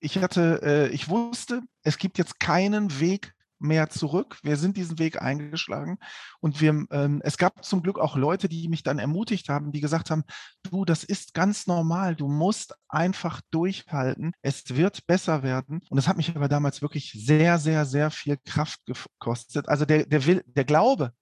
[0.00, 4.38] ich hatte, äh, ich wusste, es gibt jetzt keinen Weg mehr zurück.
[4.42, 5.98] Wir sind diesen Weg eingeschlagen
[6.40, 9.80] und wir, ähm, es gab zum Glück auch Leute, die mich dann ermutigt haben, die
[9.80, 10.24] gesagt haben,
[10.64, 15.80] du, das ist ganz normal, du musst einfach durchhalten, es wird besser werden.
[15.88, 19.68] Und das hat mich aber damals wirklich sehr, sehr, sehr viel Kraft gekostet.
[19.68, 21.12] Also der, der, Will, der Glaube,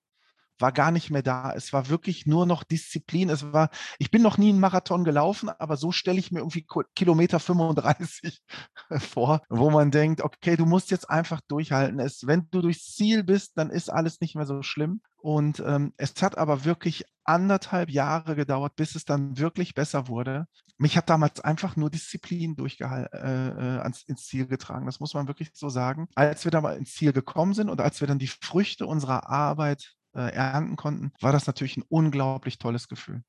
[0.61, 1.53] war gar nicht mehr da.
[1.55, 3.31] Es war wirklich nur noch Disziplin.
[3.31, 6.67] Es war, ich bin noch nie einen Marathon gelaufen, aber so stelle ich mir irgendwie
[6.95, 8.43] Kilometer 35
[8.99, 12.01] vor, wo man denkt, okay, du musst jetzt einfach durchhalten.
[12.01, 15.01] Es, wenn du durchs Ziel bist, dann ist alles nicht mehr so schlimm.
[15.23, 20.47] Und ähm, es hat aber wirklich anderthalb Jahre gedauert, bis es dann wirklich besser wurde.
[20.79, 24.87] Mich hat damals einfach nur Disziplin durchgehalten, äh, äh, ans, ins Ziel getragen.
[24.87, 26.09] Das muss man wirklich so sagen.
[26.15, 29.29] Als wir dann mal ins Ziel gekommen sind und als wir dann die Früchte unserer
[29.29, 33.23] Arbeit äh, ernten konnten, war das natürlich ein unglaublich tolles Gefühl.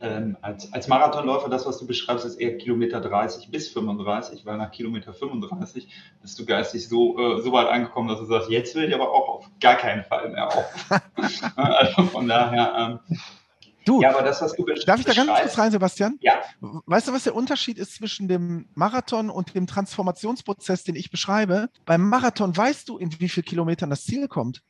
[0.00, 4.56] Ähm, als, als Marathonläufer, das, was du beschreibst, ist eher Kilometer 30 bis 35, weil
[4.56, 5.88] nach Kilometer 35
[6.22, 9.10] bist du geistig so, äh, so weit angekommen, dass du sagst, jetzt will ich aber
[9.10, 10.90] auch auf gar keinen Fall mehr auf.
[11.56, 13.00] also von daher.
[13.08, 13.16] Ähm,
[13.88, 16.18] Du, ja, aber das, was du darf ich da ganz kurz rein, Sebastian?
[16.20, 16.42] Ja.
[16.60, 21.70] Weißt du, was der Unterschied ist zwischen dem Marathon und dem Transformationsprozess, den ich beschreibe?
[21.86, 24.62] Beim Marathon weißt du, in wie vielen Kilometern das Ziel kommt.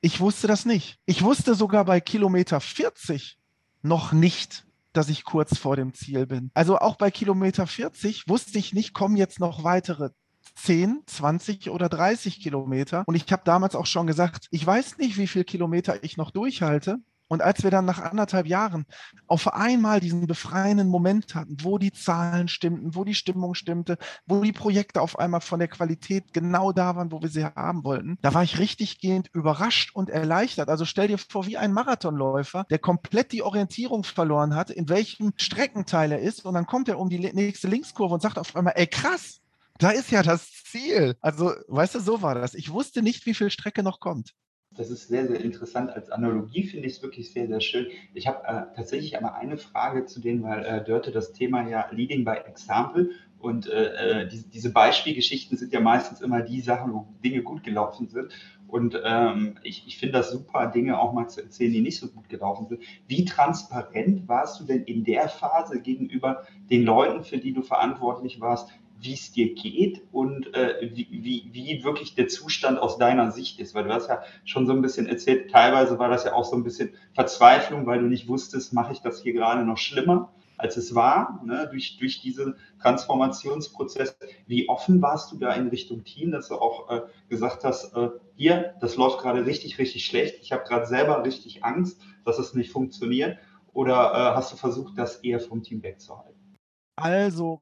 [0.00, 0.98] Ich wusste das nicht.
[1.06, 3.38] Ich wusste sogar bei Kilometer 40,
[3.82, 6.50] noch nicht, dass ich kurz vor dem Ziel bin.
[6.54, 10.10] Also auch bei Kilometer 40 wusste ich nicht, kommen jetzt noch weitere
[10.54, 13.02] 10, 20 oder 30 Kilometer.
[13.06, 16.30] Und ich habe damals auch schon gesagt, ich weiß nicht, wie viele Kilometer ich noch
[16.30, 16.98] durchhalte.
[17.28, 18.86] Und als wir dann nach anderthalb Jahren
[19.26, 24.42] auf einmal diesen befreienden Moment hatten, wo die Zahlen stimmten, wo die Stimmung stimmte, wo
[24.42, 28.18] die Projekte auf einmal von der Qualität genau da waren, wo wir sie haben wollten,
[28.22, 30.68] da war ich richtig gehend überrascht und erleichtert.
[30.68, 35.32] Also stell dir vor, wie ein Marathonläufer, der komplett die Orientierung verloren hat, in welchem
[35.36, 36.44] Streckenteil er ist.
[36.44, 39.40] Und dann kommt er um die nächste Linkskurve und sagt auf einmal, ey krass,
[39.78, 41.16] da ist ja das Ziel.
[41.20, 42.54] Also, weißt du, so war das.
[42.54, 44.34] Ich wusste nicht, wie viel Strecke noch kommt.
[44.76, 45.90] Das ist sehr, sehr interessant.
[45.90, 47.86] Als Analogie finde ich es wirklich sehr, sehr schön.
[48.14, 51.88] Ich habe äh, tatsächlich einmal eine Frage zu denen, weil äh, Dörte das Thema ja
[51.90, 56.92] Leading by Example und äh, äh, die, diese Beispielgeschichten sind ja meistens immer die Sachen,
[56.92, 58.32] wo Dinge gut gelaufen sind.
[58.66, 62.08] Und ähm, ich, ich finde das super, Dinge auch mal zu erzählen, die nicht so
[62.08, 62.82] gut gelaufen sind.
[63.06, 68.40] Wie transparent warst du denn in der Phase gegenüber den Leuten, für die du verantwortlich
[68.40, 73.30] warst, wie es dir geht und äh, wie, wie, wie wirklich der Zustand aus deiner
[73.30, 73.74] Sicht ist.
[73.74, 76.56] Weil du hast ja schon so ein bisschen erzählt, teilweise war das ja auch so
[76.56, 80.76] ein bisschen Verzweiflung, weil du nicht wusstest, mache ich das hier gerade noch schlimmer, als
[80.76, 84.16] es war, ne, durch, durch diesen Transformationsprozess.
[84.46, 88.10] Wie offen warst du da in Richtung Team, dass du auch äh, gesagt hast, äh,
[88.34, 90.38] hier, das läuft gerade richtig, richtig schlecht.
[90.42, 93.38] Ich habe gerade selber richtig Angst, dass es nicht funktioniert.
[93.72, 96.56] Oder äh, hast du versucht, das eher vom Team wegzuhalten?
[96.96, 97.60] Also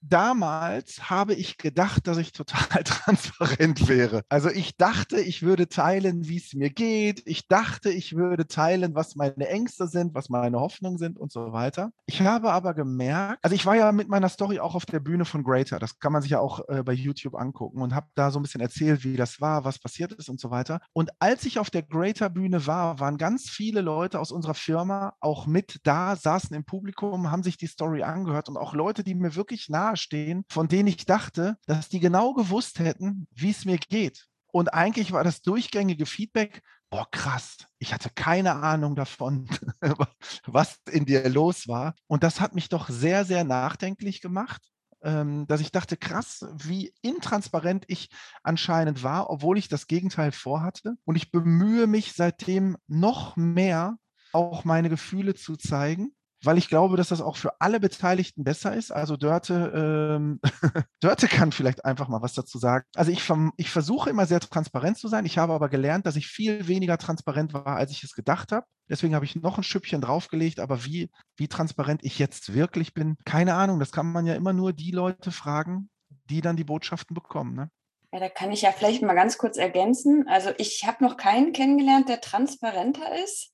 [0.00, 4.22] damals habe ich gedacht, dass ich total transparent wäre.
[4.28, 7.22] Also ich dachte, ich würde teilen, wie es mir geht.
[7.26, 11.52] Ich dachte, ich würde teilen, was meine Ängste sind, was meine Hoffnungen sind und so
[11.52, 11.90] weiter.
[12.06, 15.24] Ich habe aber gemerkt, also ich war ja mit meiner Story auch auf der Bühne
[15.24, 15.78] von Greater.
[15.78, 18.42] Das kann man sich ja auch äh, bei YouTube angucken und habe da so ein
[18.42, 20.80] bisschen erzählt, wie das war, was passiert ist und so weiter.
[20.92, 25.14] Und als ich auf der Greater Bühne war, waren ganz viele Leute aus unserer Firma
[25.20, 29.14] auch mit da, saßen im Publikum, haben sich die Story angehört und auch Leute, die
[29.14, 33.64] mir wirklich nah stehen, von denen ich dachte, dass die genau gewusst hätten, wie es
[33.64, 34.26] mir geht.
[34.50, 39.48] Und eigentlich war das durchgängige Feedback, boah, krass, ich hatte keine Ahnung davon,
[40.46, 41.94] was in dir los war.
[42.06, 44.62] Und das hat mich doch sehr, sehr nachdenklich gemacht,
[45.02, 48.08] ähm, dass ich dachte, krass, wie intransparent ich
[48.42, 50.94] anscheinend war, obwohl ich das Gegenteil vorhatte.
[51.04, 53.98] Und ich bemühe mich seitdem noch mehr,
[54.32, 56.12] auch meine Gefühle zu zeigen
[56.44, 58.92] weil ich glaube, dass das auch für alle Beteiligten besser ist.
[58.92, 60.40] Also Dörte, ähm,
[61.00, 62.84] Dörte kann vielleicht einfach mal was dazu sagen.
[62.94, 63.22] Also ich,
[63.56, 65.26] ich versuche immer sehr transparent zu sein.
[65.26, 68.66] Ich habe aber gelernt, dass ich viel weniger transparent war, als ich es gedacht habe.
[68.88, 70.60] Deswegen habe ich noch ein Schüppchen draufgelegt.
[70.60, 73.80] Aber wie, wie transparent ich jetzt wirklich bin, keine Ahnung.
[73.80, 75.90] Das kann man ja immer nur die Leute fragen,
[76.30, 77.54] die dann die Botschaften bekommen.
[77.54, 77.70] Ne?
[78.12, 80.26] Ja, da kann ich ja vielleicht mal ganz kurz ergänzen.
[80.28, 83.52] Also ich habe noch keinen kennengelernt, der transparenter ist.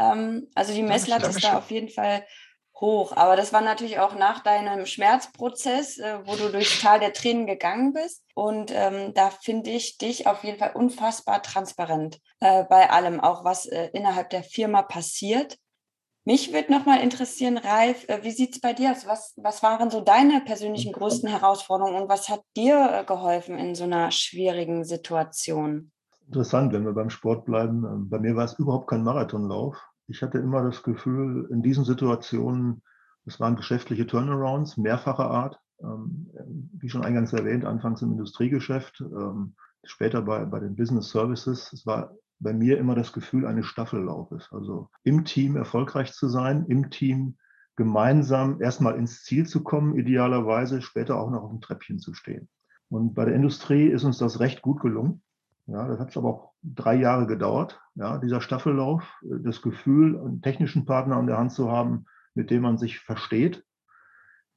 [0.00, 2.24] Ähm, also die Messlatte ist da auf jeden Fall
[2.80, 3.16] hoch.
[3.16, 7.46] Aber das war natürlich auch nach deinem Schmerzprozess, äh, wo du durchs Tal der Tränen
[7.46, 8.24] gegangen bist.
[8.34, 13.44] Und ähm, da finde ich dich auf jeden Fall unfassbar transparent äh, bei allem, auch
[13.44, 15.58] was äh, innerhalb der Firma passiert.
[16.24, 19.06] Mich würde nochmal interessieren, Ralf, äh, wie sieht es bei dir aus?
[19.06, 23.74] Was, was waren so deine persönlichen größten Herausforderungen und was hat dir äh, geholfen in
[23.74, 25.92] so einer schwierigen Situation?
[26.26, 27.84] Interessant, wenn wir beim Sport bleiben.
[27.84, 31.84] Ähm, bei mir war es überhaupt kein Marathonlauf ich hatte immer das Gefühl, in diesen
[31.84, 32.82] Situationen,
[33.26, 36.30] es waren geschäftliche Turnarounds mehrfacher Art, ähm,
[36.72, 41.72] wie schon eingangs erwähnt, anfangs im Industriegeschäft, ähm, später bei, bei den Business Services.
[41.72, 46.66] Es war bei mir immer das Gefühl eines Staffellaufes, also im Team erfolgreich zu sein,
[46.66, 47.36] im Team
[47.76, 52.48] gemeinsam erstmal ins Ziel zu kommen, idealerweise später auch noch auf dem Treppchen zu stehen.
[52.88, 55.22] Und bei der Industrie ist uns das recht gut gelungen.
[55.66, 60.84] Ja, das hat aber auch drei Jahre gedauert, ja, dieser Staffellauf, das Gefühl, einen technischen
[60.84, 63.64] Partner an der Hand zu haben, mit dem man sich versteht,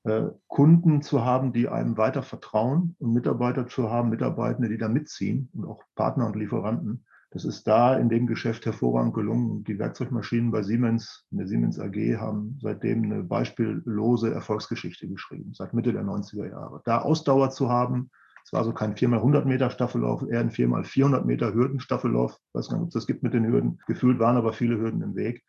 [0.04, 4.90] äh, Kunden zu haben, die einem weiter vertrauen und Mitarbeiter zu haben, Mitarbeitende, die da
[4.90, 7.06] mitziehen und auch Partner und Lieferanten.
[7.32, 9.64] Das ist da in dem Geschäft hervorragend gelungen.
[9.64, 15.74] Die Werkzeugmaschinen bei Siemens, in der Siemens AG, haben seitdem eine beispiellose Erfolgsgeschichte geschrieben, seit
[15.74, 16.82] Mitte der 90er Jahre.
[16.86, 18.12] Da Ausdauer zu haben,
[18.44, 22.38] es war also kein 4x100 Meter Staffellauf, eher ein 4x400 Meter Hürdenstaffellauf.
[22.50, 23.80] Ich weiß gar nicht, ob es das gibt mit den Hürden.
[23.88, 25.44] Gefühlt waren aber viele Hürden im Weg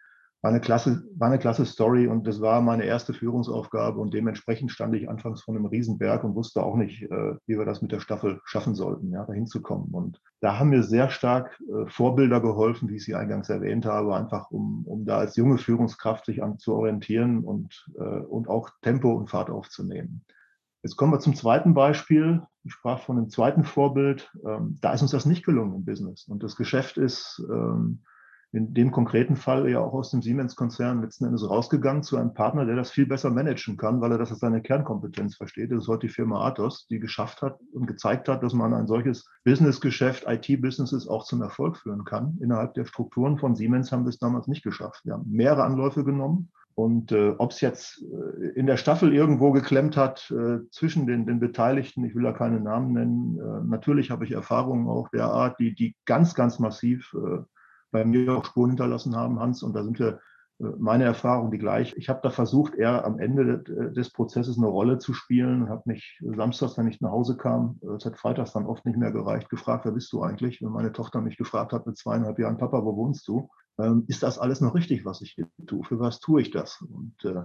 [0.45, 4.71] war eine klasse, war eine klasse Story und das war meine erste Führungsaufgabe und dementsprechend
[4.71, 7.93] stand ich anfangs vor einem Riesenberg und wusste auch nicht, äh, wie wir das mit
[7.93, 9.89] der Staffel schaffen sollten, ja, dahin zu kommen.
[9.95, 14.15] Und da haben mir sehr stark äh, Vorbilder geholfen, wie ich sie eingangs erwähnt habe,
[14.15, 18.69] einfach um, um da als junge Führungskraft sich an zu orientieren und, äh, und auch
[18.83, 20.27] Tempo und Fahrt aufzunehmen.
[20.85, 22.43] Jetzt kommen wir zum zweiten Beispiel.
[22.63, 24.31] Ich sprach von einem zweiten Vorbild.
[24.47, 26.29] Ähm, da ist uns das nicht gelungen im Business.
[26.29, 28.03] Und das Geschäft ist ähm,
[28.53, 32.67] in dem konkreten Fall ja auch aus dem Siemens-Konzern letzten Endes rausgegangen zu einem Partner,
[32.67, 35.73] der das viel besser managen kann, weil er das als seine Kernkompetenz versteht.
[35.73, 38.87] Das ist heute die Firma Athos, die geschafft hat und gezeigt hat, dass man ein
[38.87, 42.37] solches Businessgeschäft, IT-Businesses auch zum Erfolg führen kann.
[42.43, 45.01] Innerhalb der Strukturen von Siemens haben wir es damals nicht geschafft.
[45.07, 46.51] Wir haben mehrere Anläufe genommen.
[46.75, 51.25] Und äh, ob es jetzt äh, in der Staffel irgendwo geklemmt hat äh, zwischen den,
[51.25, 55.27] den Beteiligten, ich will da keine Namen nennen, äh, natürlich habe ich Erfahrungen auch der
[55.27, 57.43] Art, die, die ganz, ganz massiv äh,
[57.93, 59.63] bei mir auch Spuren hinterlassen haben, Hans.
[59.63, 60.19] Und da sind wir
[60.59, 61.97] äh, meine Erfahrung die gleiche.
[61.97, 66.21] Ich habe da versucht, eher am Ende des Prozesses eine Rolle zu spielen habe mich
[66.21, 69.49] samstags, wenn ich nach Hause kam, äh, es hat freitags dann oft nicht mehr gereicht,
[69.49, 70.61] gefragt, wer bist du eigentlich?
[70.61, 73.49] Wenn meine Tochter mich gefragt hat mit zweieinhalb Jahren, Papa, wo wohnst du?
[73.79, 75.85] Ähm, ist das alles noch richtig, was ich hier tue?
[75.85, 76.81] Für was tue ich das?
[76.83, 77.45] Und äh,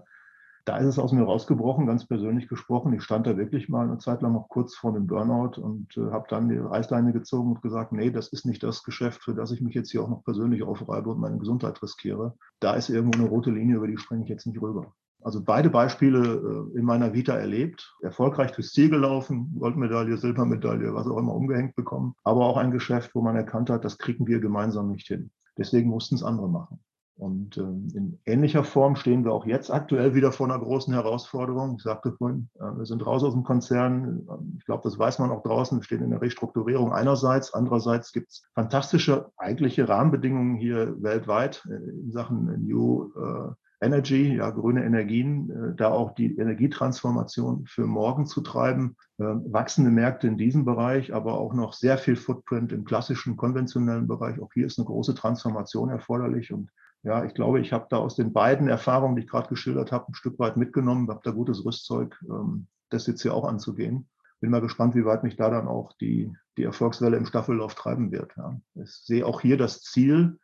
[0.65, 2.93] da ist es aus mir rausgebrochen, ganz persönlich gesprochen.
[2.93, 6.11] Ich stand da wirklich mal eine Zeit lang noch kurz vor dem Burnout und äh,
[6.11, 9.51] habe dann die Reißleine gezogen und gesagt, nee, das ist nicht das Geschäft, für das
[9.51, 12.35] ich mich jetzt hier auch noch persönlich aufreibe und meine Gesundheit riskiere.
[12.59, 14.93] Da ist irgendwo eine rote Linie, über die springe ich jetzt nicht rüber.
[15.21, 21.07] Also beide Beispiele äh, in meiner Vita erlebt, erfolgreich fürs Ziel gelaufen, Goldmedaille, Silbermedaille, was
[21.07, 24.39] auch immer umgehängt bekommen, aber auch ein Geschäft, wo man erkannt hat, das kriegen wir
[24.39, 25.31] gemeinsam nicht hin.
[25.59, 26.79] Deswegen mussten es andere machen.
[27.19, 31.75] Und ähm, in ähnlicher Form stehen wir auch jetzt aktuell wieder vor einer großen Herausforderung.
[31.75, 34.25] Ich sagte vorhin, äh, wir sind raus aus dem Konzern.
[34.57, 35.77] Ich glaube, das weiß man auch draußen.
[35.77, 37.53] Wir stehen in der Restrukturierung einerseits.
[37.53, 44.49] Andererseits gibt es fantastische eigentliche Rahmenbedingungen hier weltweit äh, in Sachen New äh, Energy, ja,
[44.49, 48.97] grüne Energien, äh, da auch die Energietransformation für morgen zu treiben.
[49.17, 54.07] Äh, wachsende Märkte in diesem Bereich, aber auch noch sehr viel Footprint im klassischen, konventionellen
[54.07, 54.41] Bereich.
[54.41, 56.51] Auch hier ist eine große Transformation erforderlich.
[56.51, 56.71] Und
[57.03, 60.09] ja, ich glaube, ich habe da aus den beiden Erfahrungen, die ich gerade geschildert habe,
[60.09, 64.09] ein Stück weit mitgenommen, habe da gutes Rüstzeug, ähm, das jetzt hier auch anzugehen.
[64.41, 68.11] Bin mal gespannt, wie weit mich da dann auch die, die Erfolgswelle im Staffellauf treiben
[68.11, 68.33] wird.
[68.35, 68.59] Ja.
[68.75, 70.37] Ich sehe auch hier das Ziel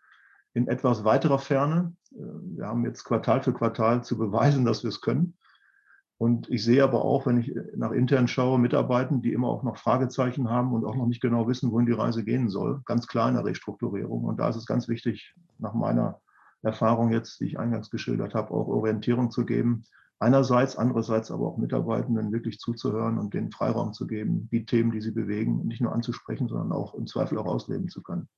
[0.55, 1.93] in etwas weiterer Ferne.
[2.11, 2.23] Äh,
[2.57, 5.37] wir haben jetzt Quartal für Quartal zu beweisen, dass wir es können.
[6.17, 9.77] Und ich sehe aber auch, wenn ich nach intern schaue, Mitarbeitenden, die immer auch noch
[9.77, 13.27] Fragezeichen haben und auch noch nicht genau wissen, wohin die Reise gehen soll, ganz klar
[13.27, 14.23] in der Restrukturierung.
[14.23, 16.21] Und da ist es ganz wichtig, nach meiner
[16.61, 19.83] Erfahrung jetzt, die ich eingangs geschildert habe, auch Orientierung zu geben.
[20.17, 25.01] Einerseits, andererseits aber auch Mitarbeitenden wirklich zuzuhören und den Freiraum zu geben, die Themen, die
[25.01, 28.29] sie bewegen, nicht nur anzusprechen, sondern auch im Zweifel auch ausleben zu können.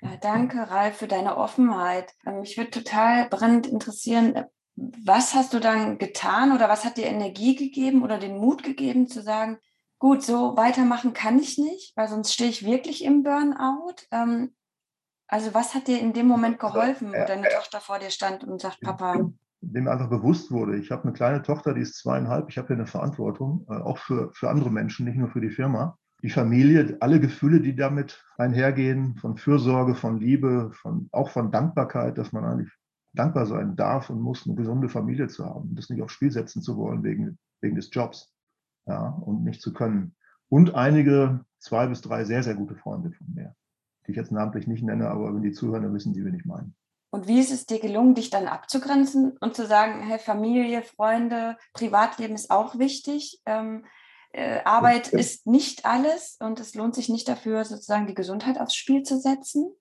[0.00, 2.14] Ja, danke, Ralf, für deine Offenheit.
[2.24, 4.44] Ähm, mich würde total brennend interessieren, äh,
[4.76, 9.08] was hast du dann getan oder was hat dir Energie gegeben oder den Mut gegeben
[9.08, 9.58] zu sagen,
[9.98, 13.96] gut, so weitermachen kann ich nicht, weil sonst stehe ich wirklich im Burnout.
[14.12, 14.54] Ähm,
[15.26, 18.44] also was hat dir in dem Moment also, geholfen, wo deine Tochter vor dir stand
[18.44, 19.30] und sagt, Papa?
[19.60, 22.68] Dem mir einfach bewusst wurde, ich habe eine kleine Tochter, die ist zweieinhalb, ich habe
[22.68, 25.98] hier eine Verantwortung, äh, auch für, für andere Menschen, nicht nur für die Firma.
[26.22, 32.18] Die Familie, alle Gefühle, die damit einhergehen, von Fürsorge, von Liebe, von, auch von Dankbarkeit,
[32.18, 32.72] dass man eigentlich
[33.12, 36.62] dankbar sein darf und muss, eine gesunde Familie zu haben, das nicht aufs Spiel setzen
[36.62, 38.34] zu wollen wegen, wegen des Jobs
[38.86, 40.16] ja, und nicht zu können.
[40.48, 43.54] Und einige, zwei bis drei sehr, sehr gute Freunde von mir
[44.08, 46.46] die ich jetzt namentlich nicht nenne, aber wenn die zuhören, dann wissen sie, wen ich
[46.46, 46.72] meine.
[47.10, 51.56] Und wie ist es dir gelungen, dich dann abzugrenzen und zu sagen, hey, Familie, Freunde,
[51.74, 53.40] Privatleben ist auch wichtig.
[53.44, 53.84] Ähm,
[54.30, 55.18] äh, Arbeit ja.
[55.18, 59.18] ist nicht alles und es lohnt sich nicht dafür, sozusagen die Gesundheit aufs Spiel zu
[59.18, 59.72] setzen?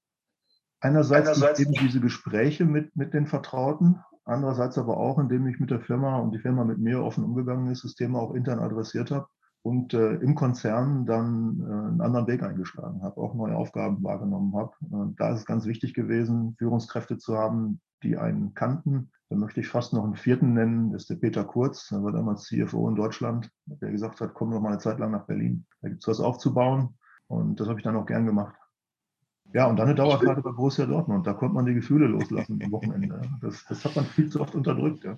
[0.80, 5.72] Einerseits, Einerseits eben diese Gespräche mit, mit den Vertrauten, andererseits aber auch, indem ich mit
[5.72, 9.12] der Firma und die Firma mit mir offen umgegangen ist, das Thema auch intern adressiert
[9.12, 9.28] habe
[9.68, 14.56] und äh, im Konzern dann äh, einen anderen Weg eingeschlagen habe, auch neue Aufgaben wahrgenommen
[14.56, 14.72] habe.
[14.82, 19.12] Äh, da ist es ganz wichtig gewesen, Führungskräfte zu haben, die einen kannten.
[19.30, 22.14] Da möchte ich fast noch einen vierten nennen, das ist der Peter Kurz, der war
[22.14, 25.66] damals CFO in Deutschland, der gesagt hat, komm noch mal eine Zeit lang nach Berlin,
[25.82, 26.96] da gibt es was aufzubauen.
[27.28, 28.56] Und das habe ich dann auch gern gemacht.
[29.54, 31.28] Ja, und dann eine Dauerkarte bei Borussia Dortmund.
[31.28, 33.22] Da konnte man die Gefühle loslassen am Wochenende.
[33.42, 35.04] Das, das hat man viel zu oft unterdrückt.
[35.04, 35.18] Ja.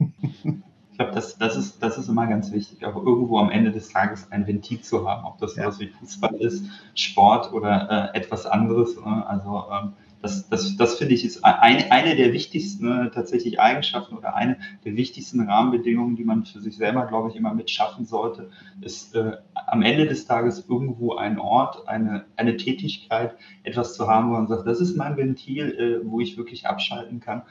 [0.94, 3.88] Ich glaube, das, das, ist, das ist immer ganz wichtig, auch irgendwo am Ende des
[3.88, 5.64] Tages ein Ventil zu haben, ob das ja.
[5.64, 8.94] sowas wie Fußball ist, Sport oder äh, etwas anderes.
[8.94, 9.26] Ne?
[9.26, 14.14] Also ähm, das, das, das finde ich ist eine, eine der wichtigsten äh, tatsächlich Eigenschaften
[14.14, 18.50] oder eine der wichtigsten Rahmenbedingungen, die man für sich selber, glaube ich, immer mitschaffen sollte,
[18.80, 19.32] ist äh,
[19.66, 23.34] am Ende des Tages irgendwo ein Ort, eine, eine Tätigkeit,
[23.64, 25.72] etwas zu haben, wo man sagt, das ist mein Ventil,
[26.04, 27.42] äh, wo ich wirklich abschalten kann,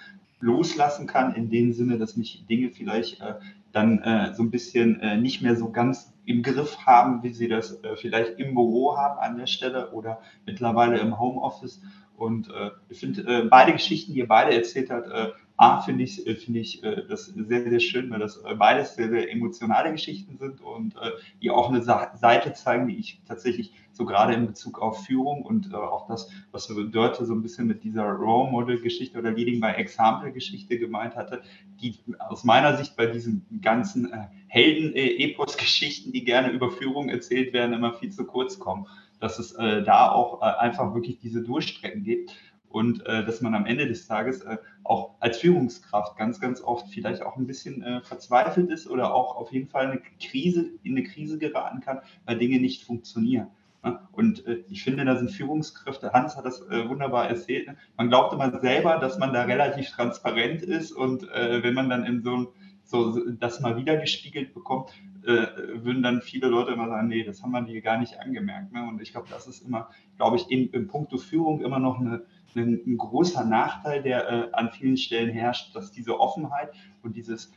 [0.43, 3.35] loslassen kann, in dem Sinne, dass mich Dinge vielleicht äh,
[3.71, 7.49] dann äh, so ein bisschen äh, nicht mehr so ganz im Griff haben, wie sie
[7.49, 11.81] das vielleicht im Büro haben an der Stelle oder mittlerweile im Homeoffice
[12.23, 16.05] und äh, ich finde äh, beide Geschichten, die ihr beide erzählt habt, äh, A, finde
[16.05, 19.29] ich, äh, find ich äh, das sehr, sehr schön, weil das äh, beides sehr, sehr
[19.29, 20.95] emotionale Geschichten sind und
[21.41, 25.73] die auch eine Seite zeigen, die ich tatsächlich so gerade in Bezug auf Führung und
[25.75, 29.67] auch das, was Dörte so ein bisschen mit dieser Role Model Geschichte oder Leading by
[29.67, 31.43] Example Geschichte gemeint hatte,
[31.81, 34.11] die aus meiner Sicht bei diesen ganzen
[34.47, 38.87] Helden-Epos-Geschichten, die gerne über Führung erzählt werden, immer viel zu kurz kommen
[39.23, 42.35] dass es äh, da auch äh, einfach wirklich diese Durchstrecken gibt
[42.67, 46.89] und äh, dass man am Ende des Tages äh, auch als Führungskraft ganz, ganz oft
[46.89, 50.97] vielleicht auch ein bisschen äh, verzweifelt ist oder auch auf jeden Fall eine Krise, in
[50.97, 53.47] eine Krise geraten kann, weil Dinge nicht funktionieren.
[53.81, 53.97] Ne?
[54.11, 57.77] Und äh, ich finde, da sind Führungskräfte, Hans hat das wunderbar erzählt, ne?
[57.95, 62.23] man glaubt immer selber, dass man da relativ transparent ist und wenn man dann in
[62.23, 62.47] so ein
[62.93, 64.91] so das mal wieder gespiegelt bekommt,
[65.25, 65.47] äh,
[65.83, 68.71] würden dann viele Leute immer sagen, nee, das haben wir dir gar nicht angemerkt.
[68.71, 68.87] Ne?
[68.87, 72.21] Und ich glaube, das ist immer, glaube ich, in, in puncto Führung immer noch eine,
[72.55, 76.69] eine, ein großer Nachteil, der äh, an vielen Stellen herrscht, dass diese Offenheit
[77.01, 77.51] und dieses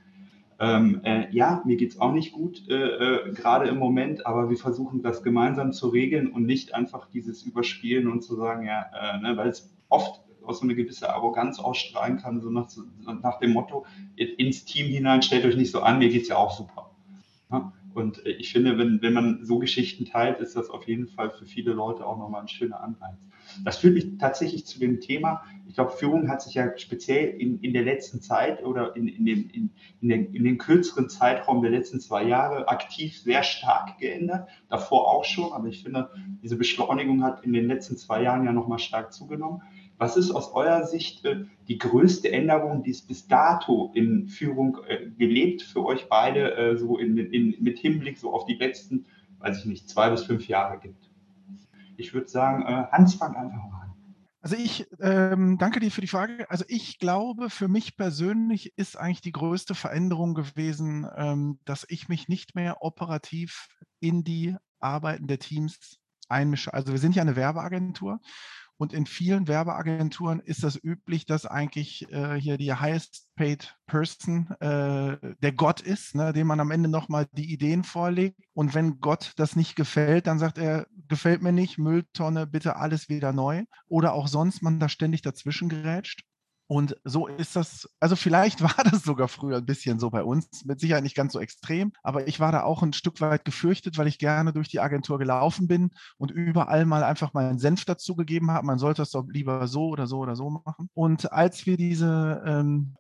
[0.59, 4.49] ähm, äh, ja, mir geht es auch nicht gut, äh, äh, gerade im Moment, aber
[4.49, 8.87] wir versuchen das gemeinsam zu regeln und nicht einfach dieses Überspielen und zu sagen, ja,
[8.99, 12.69] äh, ne, weil es oft auch so eine gewisse Arroganz ausstrahlen kann, so nach,
[13.23, 13.87] nach dem Motto,
[14.17, 16.91] ins Team hinein, stellt euch nicht so an, mir geht es ja auch super.
[17.51, 17.73] Ja?
[17.95, 21.31] Und äh, ich finde, wenn, wenn man so Geschichten teilt, ist das auf jeden Fall
[21.31, 23.17] für viele Leute auch nochmal ein schöner Anreiz.
[23.65, 27.61] Das führt mich tatsächlich zu dem Thema, ich glaube, Führung hat sich ja speziell in,
[27.61, 29.71] in der letzten Zeit oder in, in, dem, in,
[30.01, 34.49] in, den, in den kürzeren Zeitraum der letzten zwei Jahre aktiv sehr stark geändert.
[34.69, 36.11] Davor auch schon, aber ich finde,
[36.43, 39.63] diese Beschleunigung hat in den letzten zwei Jahren ja nochmal stark zugenommen.
[39.99, 44.79] Was ist aus eurer Sicht äh, die größte Änderung, die es bis dato in Führung
[44.87, 49.07] äh, gelebt für euch beide, äh, so in, in, mit Hinblick so auf die letzten,
[49.39, 51.11] weiß ich nicht, zwei bis fünf Jahre gibt?
[51.97, 53.95] Ich würde sagen, Hans, fang einfach mal an.
[54.43, 56.49] Also ich ähm, danke dir für die Frage.
[56.51, 62.09] Also ich glaube, für mich persönlich ist eigentlich die größte Veränderung gewesen, ähm, dass ich
[62.09, 63.67] mich nicht mehr operativ
[63.99, 66.75] in die Arbeiten der Teams einmische.
[66.75, 68.21] Also wir sind ja eine Werbeagentur
[68.79, 74.51] und in vielen Werbeagenturen ist das üblich, dass eigentlich äh, hier die highest paid person
[74.61, 78.39] äh, der Gott ist, ne, dem man am Ende nochmal die Ideen vorlegt.
[78.53, 83.09] Und wenn Gott das nicht gefällt, dann sagt er, gefällt mir nicht, Mülltonne, bitte alles
[83.09, 83.65] wieder neu.
[83.89, 86.25] Oder auch sonst man da ständig dazwischen gerätscht.
[86.69, 90.65] Und so ist das, also vielleicht war das sogar früher ein bisschen so bei uns,
[90.65, 93.99] mit Sicherheit nicht ganz so extrem, aber ich war da auch ein Stück weit gefürchtet,
[93.99, 98.51] weil ich gerne durch die Agentur gelaufen bin und überall mal einfach meinen Senf dazugegeben
[98.51, 98.67] habe.
[98.67, 100.89] Man sollte es doch lieber so oder so oder so machen.
[100.95, 102.97] Und als wir diese ähm,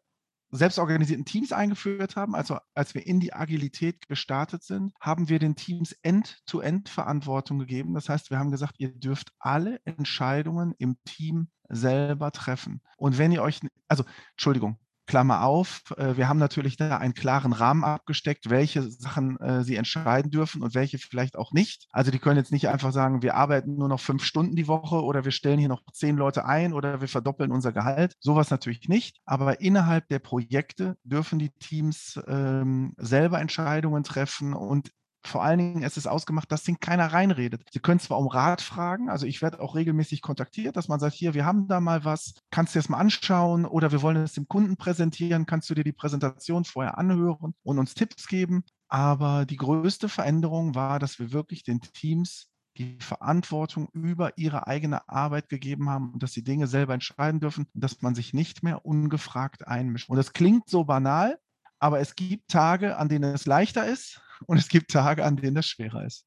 [0.51, 5.57] selbstorganisierten Teams eingeführt haben, also als wir in die Agilität gestartet sind, haben wir den
[5.57, 7.95] Teams End-to-End-Verantwortung gegeben.
[7.95, 12.81] Das heißt, wir haben gesagt, ihr dürft alle Entscheidungen im Team selber treffen.
[12.97, 17.53] Und wenn ihr euch, also Entschuldigung, Klammer auf, äh, wir haben natürlich da einen klaren
[17.53, 21.87] Rahmen abgesteckt, welche Sachen äh, Sie entscheiden dürfen und welche vielleicht auch nicht.
[21.93, 25.03] Also die können jetzt nicht einfach sagen, wir arbeiten nur noch fünf Stunden die Woche
[25.03, 28.15] oder wir stellen hier noch zehn Leute ein oder wir verdoppeln unser Gehalt.
[28.19, 29.19] Sowas natürlich nicht.
[29.25, 34.91] Aber innerhalb der Projekte dürfen die Teams ähm, selber Entscheidungen treffen und
[35.27, 37.63] vor allen Dingen, es ist ausgemacht, dass den keiner reinredet.
[37.73, 41.15] Sie können zwar um Rat fragen, also ich werde auch regelmäßig kontaktiert, dass man sagt,
[41.15, 44.33] hier, wir haben da mal was, kannst du das mal anschauen oder wir wollen es
[44.33, 48.65] dem Kunden präsentieren, kannst du dir die Präsentation vorher anhören und uns Tipps geben.
[48.89, 52.49] Aber die größte Veränderung war, dass wir wirklich den Teams
[52.79, 57.67] die Verantwortung über ihre eigene Arbeit gegeben haben und dass sie Dinge selber entscheiden dürfen
[57.75, 60.09] dass man sich nicht mehr ungefragt einmischt.
[60.09, 61.39] Und das klingt so banal,
[61.79, 65.57] aber es gibt Tage, an denen es leichter ist und es gibt Tage, an denen
[65.57, 66.27] es schwerer ist.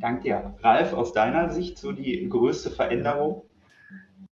[0.00, 0.54] Danke dir.
[0.62, 3.42] Ralf, aus deiner Sicht so die größte Veränderung?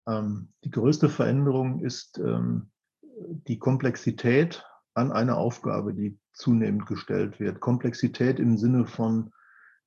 [0.08, 2.70] Ähm, die größte Veränderung ist ähm,
[3.48, 7.60] die Komplexität an eine Aufgabe, die zunehmend gestellt wird.
[7.60, 9.33] Komplexität im Sinne von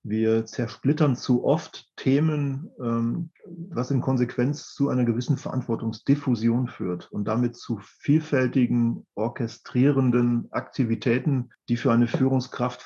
[0.09, 3.30] Wir zersplittern zu oft Themen, ähm,
[3.70, 11.76] was in Konsequenz zu einer gewissen Verantwortungsdiffusion führt und damit zu vielfältigen, orchestrierenden Aktivitäten, die
[11.76, 12.82] für eine Führungskraft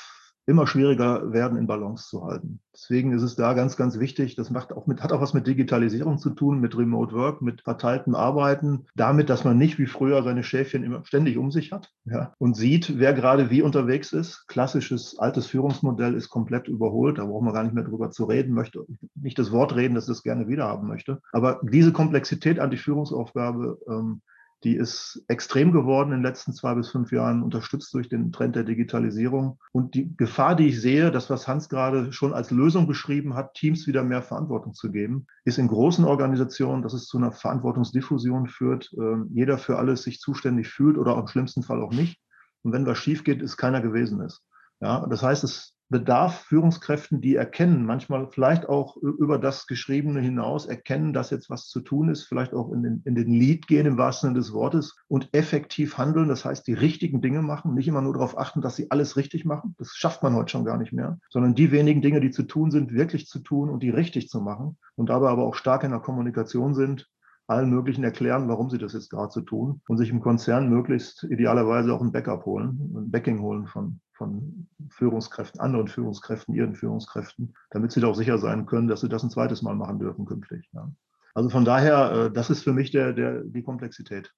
[0.46, 2.60] immer schwieriger werden, in Balance zu halten.
[2.74, 5.46] Deswegen ist es da ganz, ganz wichtig, das macht auch mit, hat auch was mit
[5.46, 10.22] Digitalisierung zu tun, mit Remote Work, mit verteiltem Arbeiten, damit, dass man nicht wie früher
[10.22, 14.46] seine Schäfchen immer ständig um sich hat ja, und sieht, wer gerade wie unterwegs ist.
[14.48, 18.54] Klassisches altes Führungsmodell ist komplett überholt, da brauchen wir gar nicht mehr drüber zu reden,
[18.54, 18.84] möchte
[19.14, 21.20] nicht das Wort reden, dass ich das gerne wieder haben möchte.
[21.32, 24.22] Aber diese Komplexität an die Führungsaufgabe ähm,
[24.64, 28.56] die ist extrem geworden in den letzten zwei bis fünf Jahren, unterstützt durch den Trend
[28.56, 29.58] der Digitalisierung.
[29.72, 33.54] Und die Gefahr, die ich sehe, das, was Hans gerade schon als Lösung beschrieben hat,
[33.54, 38.48] Teams wieder mehr Verantwortung zu geben, ist in großen Organisationen, dass es zu einer Verantwortungsdiffusion
[38.48, 38.92] führt.
[38.98, 42.20] Ähm, jeder für alles sich zuständig fühlt oder im schlimmsten Fall auch nicht.
[42.62, 44.42] Und wenn was schief geht, ist keiner gewesen ist.
[44.80, 50.66] Ja, das heißt, es bedarf Führungskräften, die erkennen, manchmal vielleicht auch über das Geschriebene hinaus
[50.66, 53.86] erkennen, dass jetzt was zu tun ist, vielleicht auch in den, in den Lead gehen
[53.86, 56.28] im wahrsten Sinne des Wortes und effektiv handeln.
[56.28, 59.44] Das heißt, die richtigen Dinge machen, nicht immer nur darauf achten, dass sie alles richtig
[59.44, 59.74] machen.
[59.78, 62.70] Das schafft man heute schon gar nicht mehr, sondern die wenigen Dinge, die zu tun
[62.70, 65.90] sind, wirklich zu tun und die richtig zu machen und dabei aber auch stark in
[65.90, 67.10] der Kommunikation sind,
[67.48, 71.24] allen möglichen erklären, warum sie das jetzt gerade so tun und sich im Konzern möglichst
[71.24, 77.54] idealerweise auch ein Backup holen, ein Backing holen von, von Führungskräften, anderen Führungskräften, ihren Führungskräften,
[77.70, 80.68] damit sie doch sicher sein können, dass sie das ein zweites Mal machen dürfen künftig.
[80.74, 80.92] Ja.
[81.32, 84.30] Also von daher, äh, das ist für mich der, der, die Komplexität.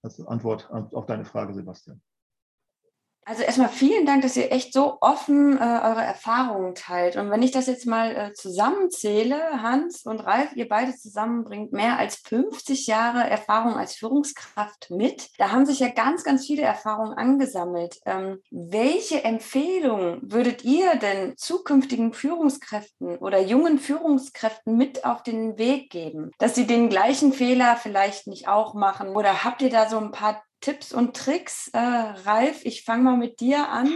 [0.00, 2.00] Als Antwort auf deine Frage, Sebastian.
[3.26, 7.16] Also erstmal vielen Dank, dass ihr echt so offen äh, eure Erfahrungen teilt.
[7.16, 11.72] Und wenn ich das jetzt mal äh, zusammenzähle, Hans und Ralf, ihr beide zusammen bringt
[11.72, 15.30] mehr als 50 Jahre Erfahrung als Führungskraft mit.
[15.38, 17.98] Da haben sich ja ganz, ganz viele Erfahrungen angesammelt.
[18.04, 25.90] Ähm, welche Empfehlungen würdet ihr denn zukünftigen Führungskräften oder jungen Führungskräften mit auf den Weg
[25.90, 29.08] geben, dass sie den gleichen Fehler vielleicht nicht auch machen?
[29.10, 31.68] Oder habt ihr da so ein paar Tipps und Tricks.
[31.74, 33.90] Äh, Ralf, ich fange mal mit dir an.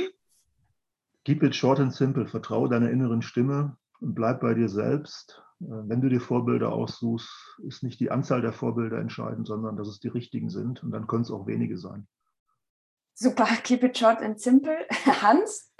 [1.25, 2.27] Keep it short and simple.
[2.27, 5.43] Vertraue deiner inneren Stimme und bleib bei dir selbst.
[5.63, 7.31] Äh, wenn du dir Vorbilder aussuchst,
[7.67, 10.83] ist nicht die Anzahl der Vorbilder entscheidend, sondern dass es die richtigen sind.
[10.83, 12.07] Und dann können es auch wenige sein.
[13.15, 14.87] Super, keep it short and simple.
[15.23, 15.73] Hans,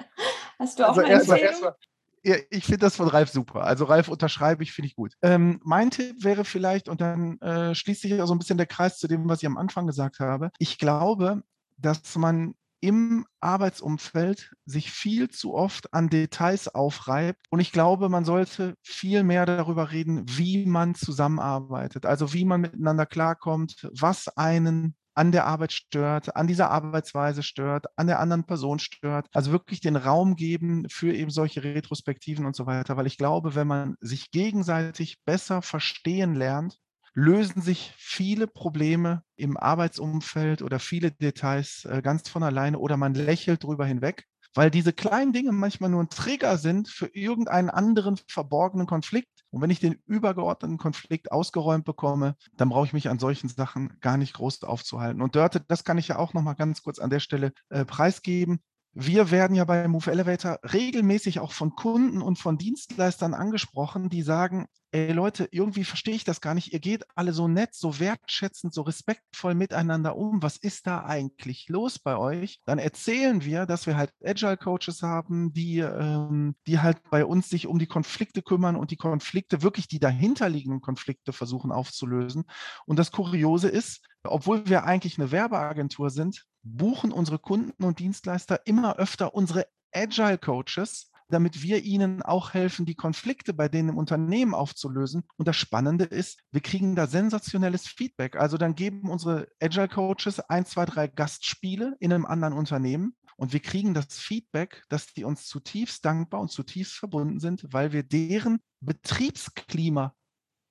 [0.59, 1.61] hast du auch also eine erst Empfehlung?
[1.61, 1.77] Mal,
[2.23, 3.65] ich finde das von Ralf super.
[3.65, 5.15] Also Ralf unterschreibe ich, finde ich gut.
[5.23, 8.67] Ähm, mein Tipp wäre vielleicht, und dann äh, schließt sich ja so ein bisschen der
[8.67, 10.51] Kreis zu dem, was ich am Anfang gesagt habe.
[10.59, 11.43] Ich glaube,
[11.77, 17.45] dass man im Arbeitsumfeld sich viel zu oft an Details aufreibt.
[17.51, 22.61] Und ich glaube, man sollte viel mehr darüber reden, wie man zusammenarbeitet, also wie man
[22.61, 28.45] miteinander klarkommt, was einen an der Arbeit stört, an dieser Arbeitsweise stört, an der anderen
[28.45, 29.27] Person stört.
[29.33, 32.97] Also wirklich den Raum geben für eben solche Retrospektiven und so weiter.
[32.97, 36.79] Weil ich glaube, wenn man sich gegenseitig besser verstehen lernt,
[37.15, 43.15] lösen sich viele Probleme im Arbeitsumfeld oder viele Details äh, ganz von alleine oder man
[43.15, 48.19] lächelt drüber hinweg weil diese kleinen Dinge manchmal nur ein Trigger sind für irgendeinen anderen
[48.29, 49.29] verborgenen Konflikt.
[49.51, 53.99] Und wenn ich den übergeordneten Konflikt ausgeräumt bekomme, dann brauche ich mich an solchen Sachen
[54.01, 55.23] gar nicht groß aufzuhalten.
[55.23, 57.85] Und Dörte, das kann ich ja auch noch mal ganz kurz an der Stelle äh,
[57.85, 58.61] preisgeben.
[58.95, 64.23] Wir werden ja bei Move Elevator regelmäßig auch von Kunden und von Dienstleistern angesprochen, die
[64.23, 66.73] sagen, ey Leute, irgendwie verstehe ich das gar nicht.
[66.73, 70.43] Ihr geht alle so nett, so wertschätzend, so respektvoll miteinander um.
[70.43, 72.61] Was ist da eigentlich los bei euch?
[72.65, 77.51] Dann erzählen wir, dass wir halt Agile Coaches haben, die, ähm, die halt bei uns
[77.51, 82.45] sich um die Konflikte kümmern und die Konflikte, wirklich die dahinterliegenden Konflikte versuchen aufzulösen.
[82.87, 88.61] Und das Kuriose ist, obwohl wir eigentlich eine Werbeagentur sind, buchen unsere Kunden und Dienstleister
[88.67, 93.99] immer öfter unsere Agile Coaches damit wir ihnen auch helfen, die Konflikte bei denen im
[93.99, 95.25] Unternehmen aufzulösen.
[95.37, 98.37] Und das Spannende ist, wir kriegen da sensationelles Feedback.
[98.37, 103.15] Also dann geben unsere Agile Coaches ein, zwei, drei Gastspiele in einem anderen Unternehmen.
[103.37, 107.93] Und wir kriegen das Feedback, dass die uns zutiefst dankbar und zutiefst verbunden sind, weil
[107.93, 110.15] wir deren Betriebsklima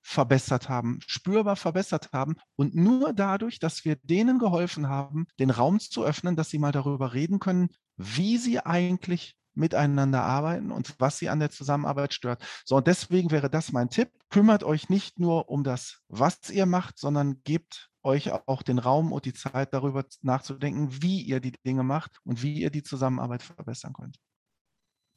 [0.08, 2.36] verbessert haben, spürbar verbessert haben.
[2.56, 6.72] Und nur dadurch, dass wir denen geholfen haben, den Raum zu öffnen, dass sie mal
[6.72, 12.42] darüber reden können, wie sie eigentlich miteinander arbeiten und was sie an der Zusammenarbeit stört.
[12.64, 14.10] So, und deswegen wäre das mein Tipp.
[14.30, 19.12] Kümmert euch nicht nur um das, was ihr macht, sondern gebt euch auch den Raum
[19.12, 23.42] und die Zeit darüber nachzudenken, wie ihr die Dinge macht und wie ihr die Zusammenarbeit
[23.42, 24.16] verbessern könnt.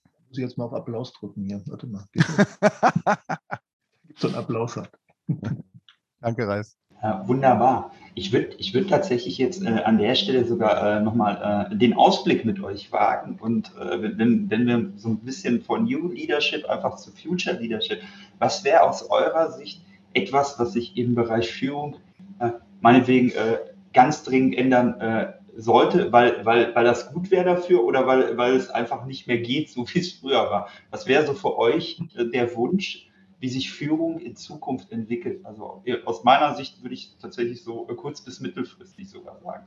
[0.04, 1.64] Ich muss jetzt mal auf Applaus drücken hier.
[1.68, 2.06] Warte mal.
[4.18, 4.91] so einen Applaus hat.
[6.22, 6.78] Danke, Reis.
[7.01, 7.91] Äh, wunderbar.
[8.14, 11.93] Ich würde ich würd tatsächlich jetzt äh, an der Stelle sogar äh, nochmal äh, den
[11.93, 13.39] Ausblick mit euch wagen.
[13.41, 18.01] Und äh, wenn, wenn wir so ein bisschen von New Leadership einfach zu Future Leadership,
[18.38, 19.82] was wäre aus eurer Sicht
[20.14, 21.95] etwas, was sich im Bereich Führung
[22.39, 22.51] äh,
[22.82, 23.57] meinetwegen äh,
[23.93, 28.55] ganz dringend ändern äh, sollte, weil, weil, weil das gut wäre dafür oder weil, weil
[28.55, 30.70] es einfach nicht mehr geht, so wie es früher war?
[30.91, 33.07] Was wäre so für euch äh, der Wunsch,
[33.42, 35.44] wie sich Führung in Zukunft entwickelt?
[35.46, 39.66] Also aus meiner Sicht würde ich tatsächlich so äh, kurz- bis mittelfristig sogar sagen.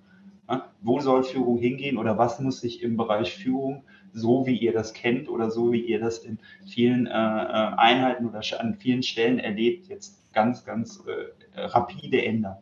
[0.48, 4.72] Ja, wo soll Führung hingehen oder was muss sich im Bereich Führung, so wie ihr
[4.72, 9.02] das kennt oder so wie ihr das in vielen äh, äh Einheiten oder an vielen
[9.02, 12.58] Stellen erlebt, jetzt ganz, ganz äh, rapide ändern?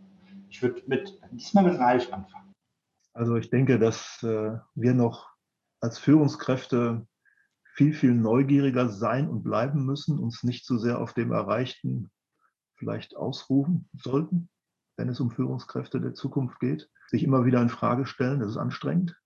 [0.49, 2.53] Ich würde mit, diesmal mit Ralf anfangen.
[3.13, 5.29] Also ich denke, dass äh, wir noch
[5.81, 7.07] als Führungskräfte
[7.75, 12.11] viel, viel neugieriger sein und bleiben müssen, uns nicht so sehr auf dem Erreichten
[12.77, 14.49] vielleicht ausruhen sollten,
[14.97, 18.57] wenn es um Führungskräfte der Zukunft geht, sich immer wieder in Frage stellen, das ist
[18.57, 19.16] anstrengend.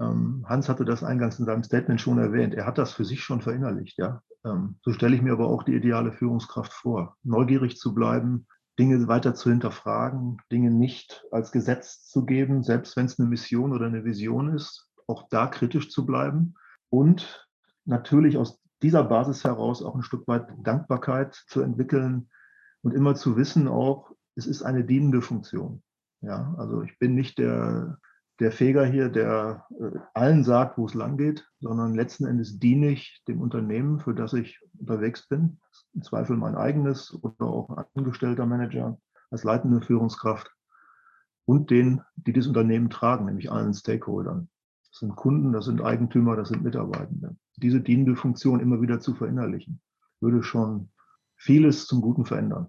[0.00, 2.54] Ähm, Hans hatte das eingangs in seinem Statement schon erwähnt.
[2.54, 3.98] Er hat das für sich schon verinnerlicht.
[3.98, 4.22] Ja?
[4.44, 7.16] Ähm, so stelle ich mir aber auch die ideale Führungskraft vor.
[7.22, 8.46] Neugierig zu bleiben,
[8.78, 13.72] Dinge weiter zu hinterfragen, Dinge nicht als Gesetz zu geben, selbst wenn es eine Mission
[13.72, 16.54] oder eine Vision ist, auch da kritisch zu bleiben
[16.90, 17.45] und
[17.86, 22.28] natürlich aus dieser Basis heraus auch ein Stück weit Dankbarkeit zu entwickeln
[22.82, 25.82] und immer zu wissen auch, es ist eine dienende Funktion.
[26.20, 27.98] Ja, also ich bin nicht der,
[28.38, 32.88] der Feger hier, der äh, allen sagt, wo es lang geht, sondern letzten Endes diene
[32.88, 35.58] ich dem Unternehmen, für das ich unterwegs bin.
[35.94, 38.98] Im Zweifel mein eigenes oder auch angestellter Manager
[39.30, 40.50] als leitende Führungskraft
[41.46, 44.48] und denen, die das Unternehmen tragen, nämlich allen Stakeholdern.
[44.90, 47.36] Das sind Kunden, das sind Eigentümer, das sind Mitarbeitende.
[47.56, 49.80] Diese dienende Funktion immer wieder zu verinnerlichen,
[50.20, 50.90] würde schon
[51.36, 52.68] vieles zum Guten verändern.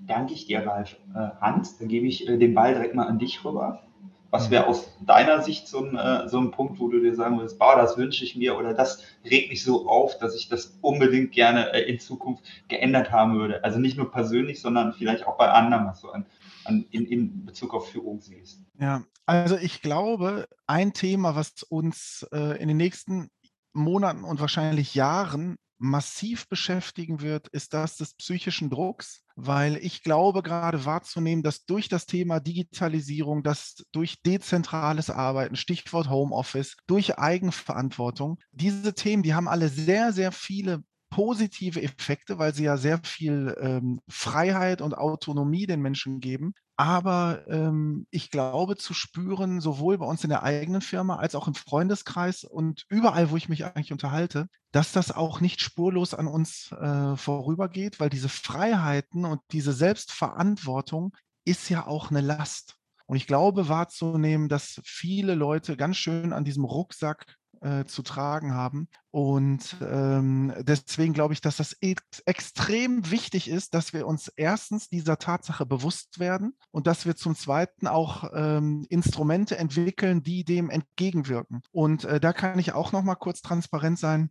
[0.00, 0.96] Danke ich dir, Ralf.
[1.14, 3.82] Äh, Hans, dann gebe ich äh, den Ball direkt mal an dich rüber.
[4.30, 7.36] Was wäre aus deiner Sicht so ein, äh, so ein Punkt, wo du dir sagen
[7.36, 10.78] würdest, boah, das wünsche ich mir oder das regt mich so auf, dass ich das
[10.80, 13.62] unbedingt gerne in Zukunft geändert haben würde?
[13.62, 16.24] Also nicht nur persönlich, sondern vielleicht auch bei anderen, was du an,
[16.64, 18.64] an, in, in Bezug auf Führung siehst.
[18.80, 23.28] Ja, also ich glaube, ein Thema, was uns in den nächsten
[23.72, 30.42] Monaten und wahrscheinlich Jahren massiv beschäftigen wird, ist das des psychischen Drucks, weil ich glaube
[30.42, 38.38] gerade wahrzunehmen, dass durch das Thema Digitalisierung, dass durch dezentrales Arbeiten, Stichwort Homeoffice, durch Eigenverantwortung,
[38.52, 43.54] diese Themen, die haben alle sehr, sehr viele positive Effekte, weil sie ja sehr viel
[43.60, 46.54] ähm, Freiheit und Autonomie den Menschen geben.
[46.76, 51.46] Aber ähm, ich glaube zu spüren, sowohl bei uns in der eigenen Firma als auch
[51.46, 56.26] im Freundeskreis und überall, wo ich mich eigentlich unterhalte, dass das auch nicht spurlos an
[56.26, 61.14] uns äh, vorübergeht, weil diese Freiheiten und diese Selbstverantwortung
[61.44, 62.76] ist ja auch eine Last.
[63.06, 68.54] Und ich glaube wahrzunehmen, dass viele Leute ganz schön an diesem Rucksack äh, zu tragen
[68.54, 68.88] haben.
[69.10, 74.88] Und ähm, deswegen glaube ich, dass das ex extrem wichtig ist, dass wir uns erstens
[74.88, 80.70] dieser Tatsache bewusst werden und dass wir zum Zweiten auch ähm, Instrumente entwickeln, die dem
[80.70, 81.62] entgegenwirken.
[81.70, 84.30] Und äh, da kann ich auch noch mal kurz transparent sein.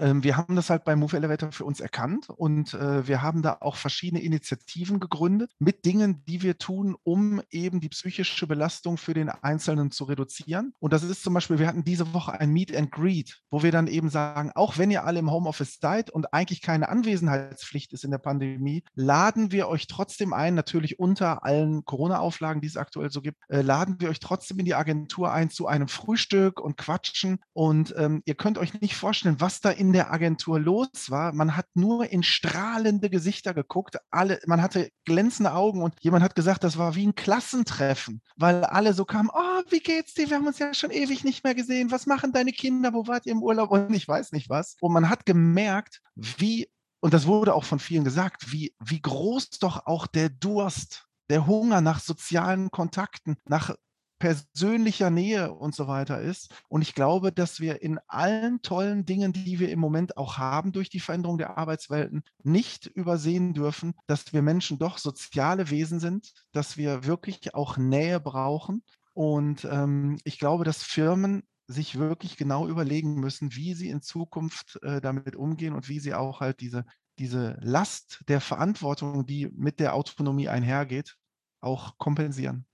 [0.00, 3.42] Ähm, wir haben das halt bei Move Elevator für uns erkannt und äh, wir haben
[3.42, 8.96] da auch verschiedene Initiativen gegründet mit Dingen, die wir tun, um eben die psychische Belastung
[8.96, 10.72] für den Einzelnen zu reduzieren.
[10.78, 13.72] Und das ist zum Beispiel, wir hatten diese Woche ein Meet and Greet, wo wir
[13.72, 18.04] dann eben sagen, auch wenn ihr alle im Homeoffice seid und eigentlich keine Anwesenheitspflicht ist
[18.04, 23.10] in der Pandemie, laden wir euch trotzdem ein, natürlich unter allen Corona-Auflagen, die es aktuell
[23.10, 26.78] so gibt, äh, laden wir euch trotzdem in die Agentur ein zu einem Frühstück und
[26.78, 27.38] quatschen.
[27.52, 31.32] Und ähm, ihr könnt euch nicht vorstellen, was da in der Agentur los war.
[31.32, 33.96] Man hat nur in strahlende Gesichter geguckt.
[34.10, 38.64] Alle, man hatte glänzende Augen und jemand hat gesagt, das war wie ein Klassentreffen, weil
[38.64, 40.28] alle so kamen, oh, wie geht's dir?
[40.28, 41.90] Wir haben uns ja schon ewig nicht mehr gesehen.
[41.90, 42.92] Was machen deine Kinder?
[42.92, 43.70] Wo wart ihr im Urlaub?
[43.70, 44.76] Und ich weiß nicht was.
[44.80, 46.68] Und man hat gemerkt, wie,
[47.00, 51.46] und das wurde auch von vielen gesagt, wie, wie groß doch auch der Durst der
[51.46, 53.74] Hunger nach sozialen Kontakten, nach
[54.20, 56.54] persönlicher Nähe und so weiter ist.
[56.68, 60.70] Und ich glaube, dass wir in allen tollen Dingen, die wir im Moment auch haben
[60.70, 66.32] durch die Veränderung der Arbeitswelten, nicht übersehen dürfen, dass wir Menschen doch soziale Wesen sind,
[66.52, 68.84] dass wir wirklich auch Nähe brauchen.
[69.14, 74.78] Und ähm, ich glaube, dass Firmen sich wirklich genau überlegen müssen, wie sie in Zukunft
[74.82, 76.84] äh, damit umgehen und wie sie auch halt diese,
[77.18, 81.16] diese Last der Verantwortung, die mit der Autonomie einhergeht,
[81.60, 82.66] auch kompensieren.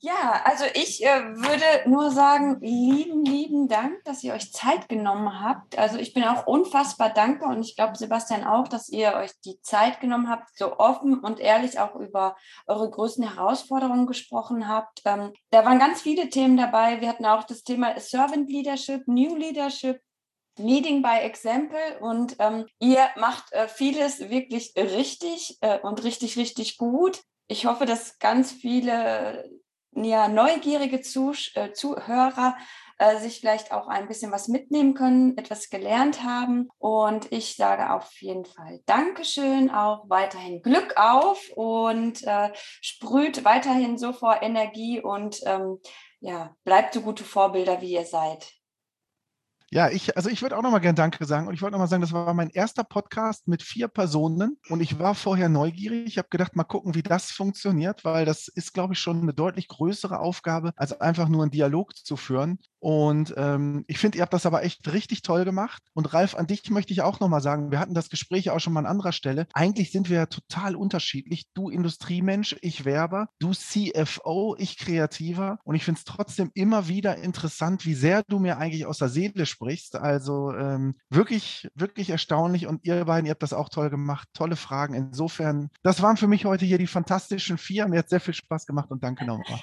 [0.00, 5.40] Ja, also ich äh, würde nur sagen, lieben, lieben Dank, dass ihr euch Zeit genommen
[5.40, 5.78] habt.
[5.78, 9.58] Also ich bin auch unfassbar dankbar und ich glaube, Sebastian auch, dass ihr euch die
[9.62, 12.36] Zeit genommen habt, so offen und ehrlich auch über
[12.66, 15.00] eure größten Herausforderungen gesprochen habt.
[15.06, 17.00] Ähm, da waren ganz viele Themen dabei.
[17.00, 20.02] Wir hatten auch das Thema Servant Leadership, New Leadership,
[20.58, 26.76] Leading by Example und ähm, ihr macht äh, vieles wirklich richtig äh, und richtig, richtig
[26.76, 27.22] gut.
[27.48, 29.50] Ich hoffe, dass ganz viele
[29.96, 32.56] ja, neugierige Zuh äh, Zuhörer
[32.98, 36.68] äh, sich vielleicht auch ein bisschen was mitnehmen können, etwas gelernt haben.
[36.78, 43.98] Und ich sage auf jeden Fall Dankeschön, auch weiterhin Glück auf und äh, sprüht weiterhin
[43.98, 45.78] so vor Energie und ähm,
[46.20, 48.52] ja, bleibt so gute Vorbilder, wie ihr seid.
[49.74, 51.48] Ja, ich, also ich würde auch nochmal gerne Danke sagen.
[51.48, 54.56] Und ich wollte nochmal sagen, das war mein erster Podcast mit vier Personen.
[54.68, 56.06] Und ich war vorher neugierig.
[56.06, 59.34] Ich habe gedacht, mal gucken, wie das funktioniert, weil das ist, glaube ich, schon eine
[59.34, 62.60] deutlich größere Aufgabe, als einfach nur einen Dialog zu führen.
[62.84, 65.82] Und ähm, ich finde, ihr habt das aber echt richtig toll gemacht.
[65.94, 68.74] Und Ralf, an dich möchte ich auch nochmal sagen, wir hatten das Gespräch auch schon
[68.74, 69.46] mal an anderer Stelle.
[69.54, 71.46] Eigentlich sind wir ja total unterschiedlich.
[71.54, 75.60] Du Industriemensch, ich Werber, du CFO, ich Kreativer.
[75.64, 79.08] Und ich finde es trotzdem immer wieder interessant, wie sehr du mir eigentlich aus der
[79.08, 79.96] Seele sprichst.
[79.96, 82.66] Also ähm, wirklich, wirklich erstaunlich.
[82.66, 84.28] Und ihr beiden, ihr habt das auch toll gemacht.
[84.34, 84.92] Tolle Fragen.
[84.92, 87.88] Insofern, das waren für mich heute hier die fantastischen vier.
[87.88, 89.60] Mir hat sehr viel Spaß gemacht und danke nochmal.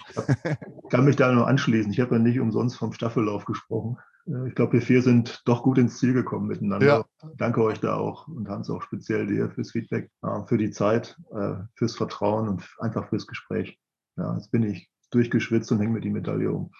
[0.83, 1.91] Ich kann mich da nur anschließen.
[1.91, 3.97] Ich habe ja nicht umsonst vom Staff Staffellauf gesprochen.
[4.27, 6.85] Äh, ich glaube, wir vier sind doch gut ins Ziel gekommen miteinander.
[7.21, 7.29] Ja.
[7.37, 11.17] Danke euch da auch und Hans auch speziell dir fürs Feedback, äh, für die Zeit,
[11.33, 13.79] äh, fürs Vertrauen und einfach fürs Gespräch.
[14.17, 16.71] Ja, jetzt bin ich durchgeschwitzt und hänge mir die Medaille um.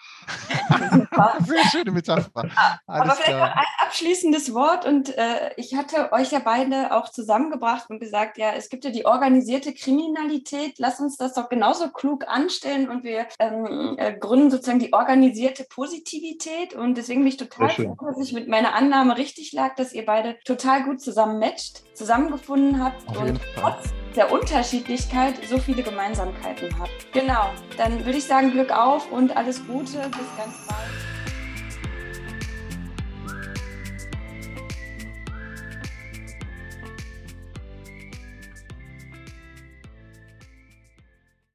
[1.46, 2.30] Sehr schöne Metapher.
[2.34, 7.10] Alles Aber vielleicht noch ein abschließendes Wort und äh, ich hatte euch ja beide auch
[7.10, 11.90] zusammengebracht und gesagt, ja, es gibt ja die organisierte Kriminalität, lass uns das doch genauso
[11.90, 16.74] klug anstellen und wir ähm, äh, gründen sozusagen die organisierte Positivität.
[16.74, 20.06] Und deswegen bin ich total froh, dass ich mit meiner Annahme richtig lag, dass ihr
[20.06, 27.12] beide total gut zusammen matcht, zusammengefunden habt und trotz der Unterschiedlichkeit so viele Gemeinsamkeiten habt.
[27.12, 29.98] Genau, dann würde ich sagen, Glück auf und alles Gute.
[29.98, 31.11] Bis ganz bald.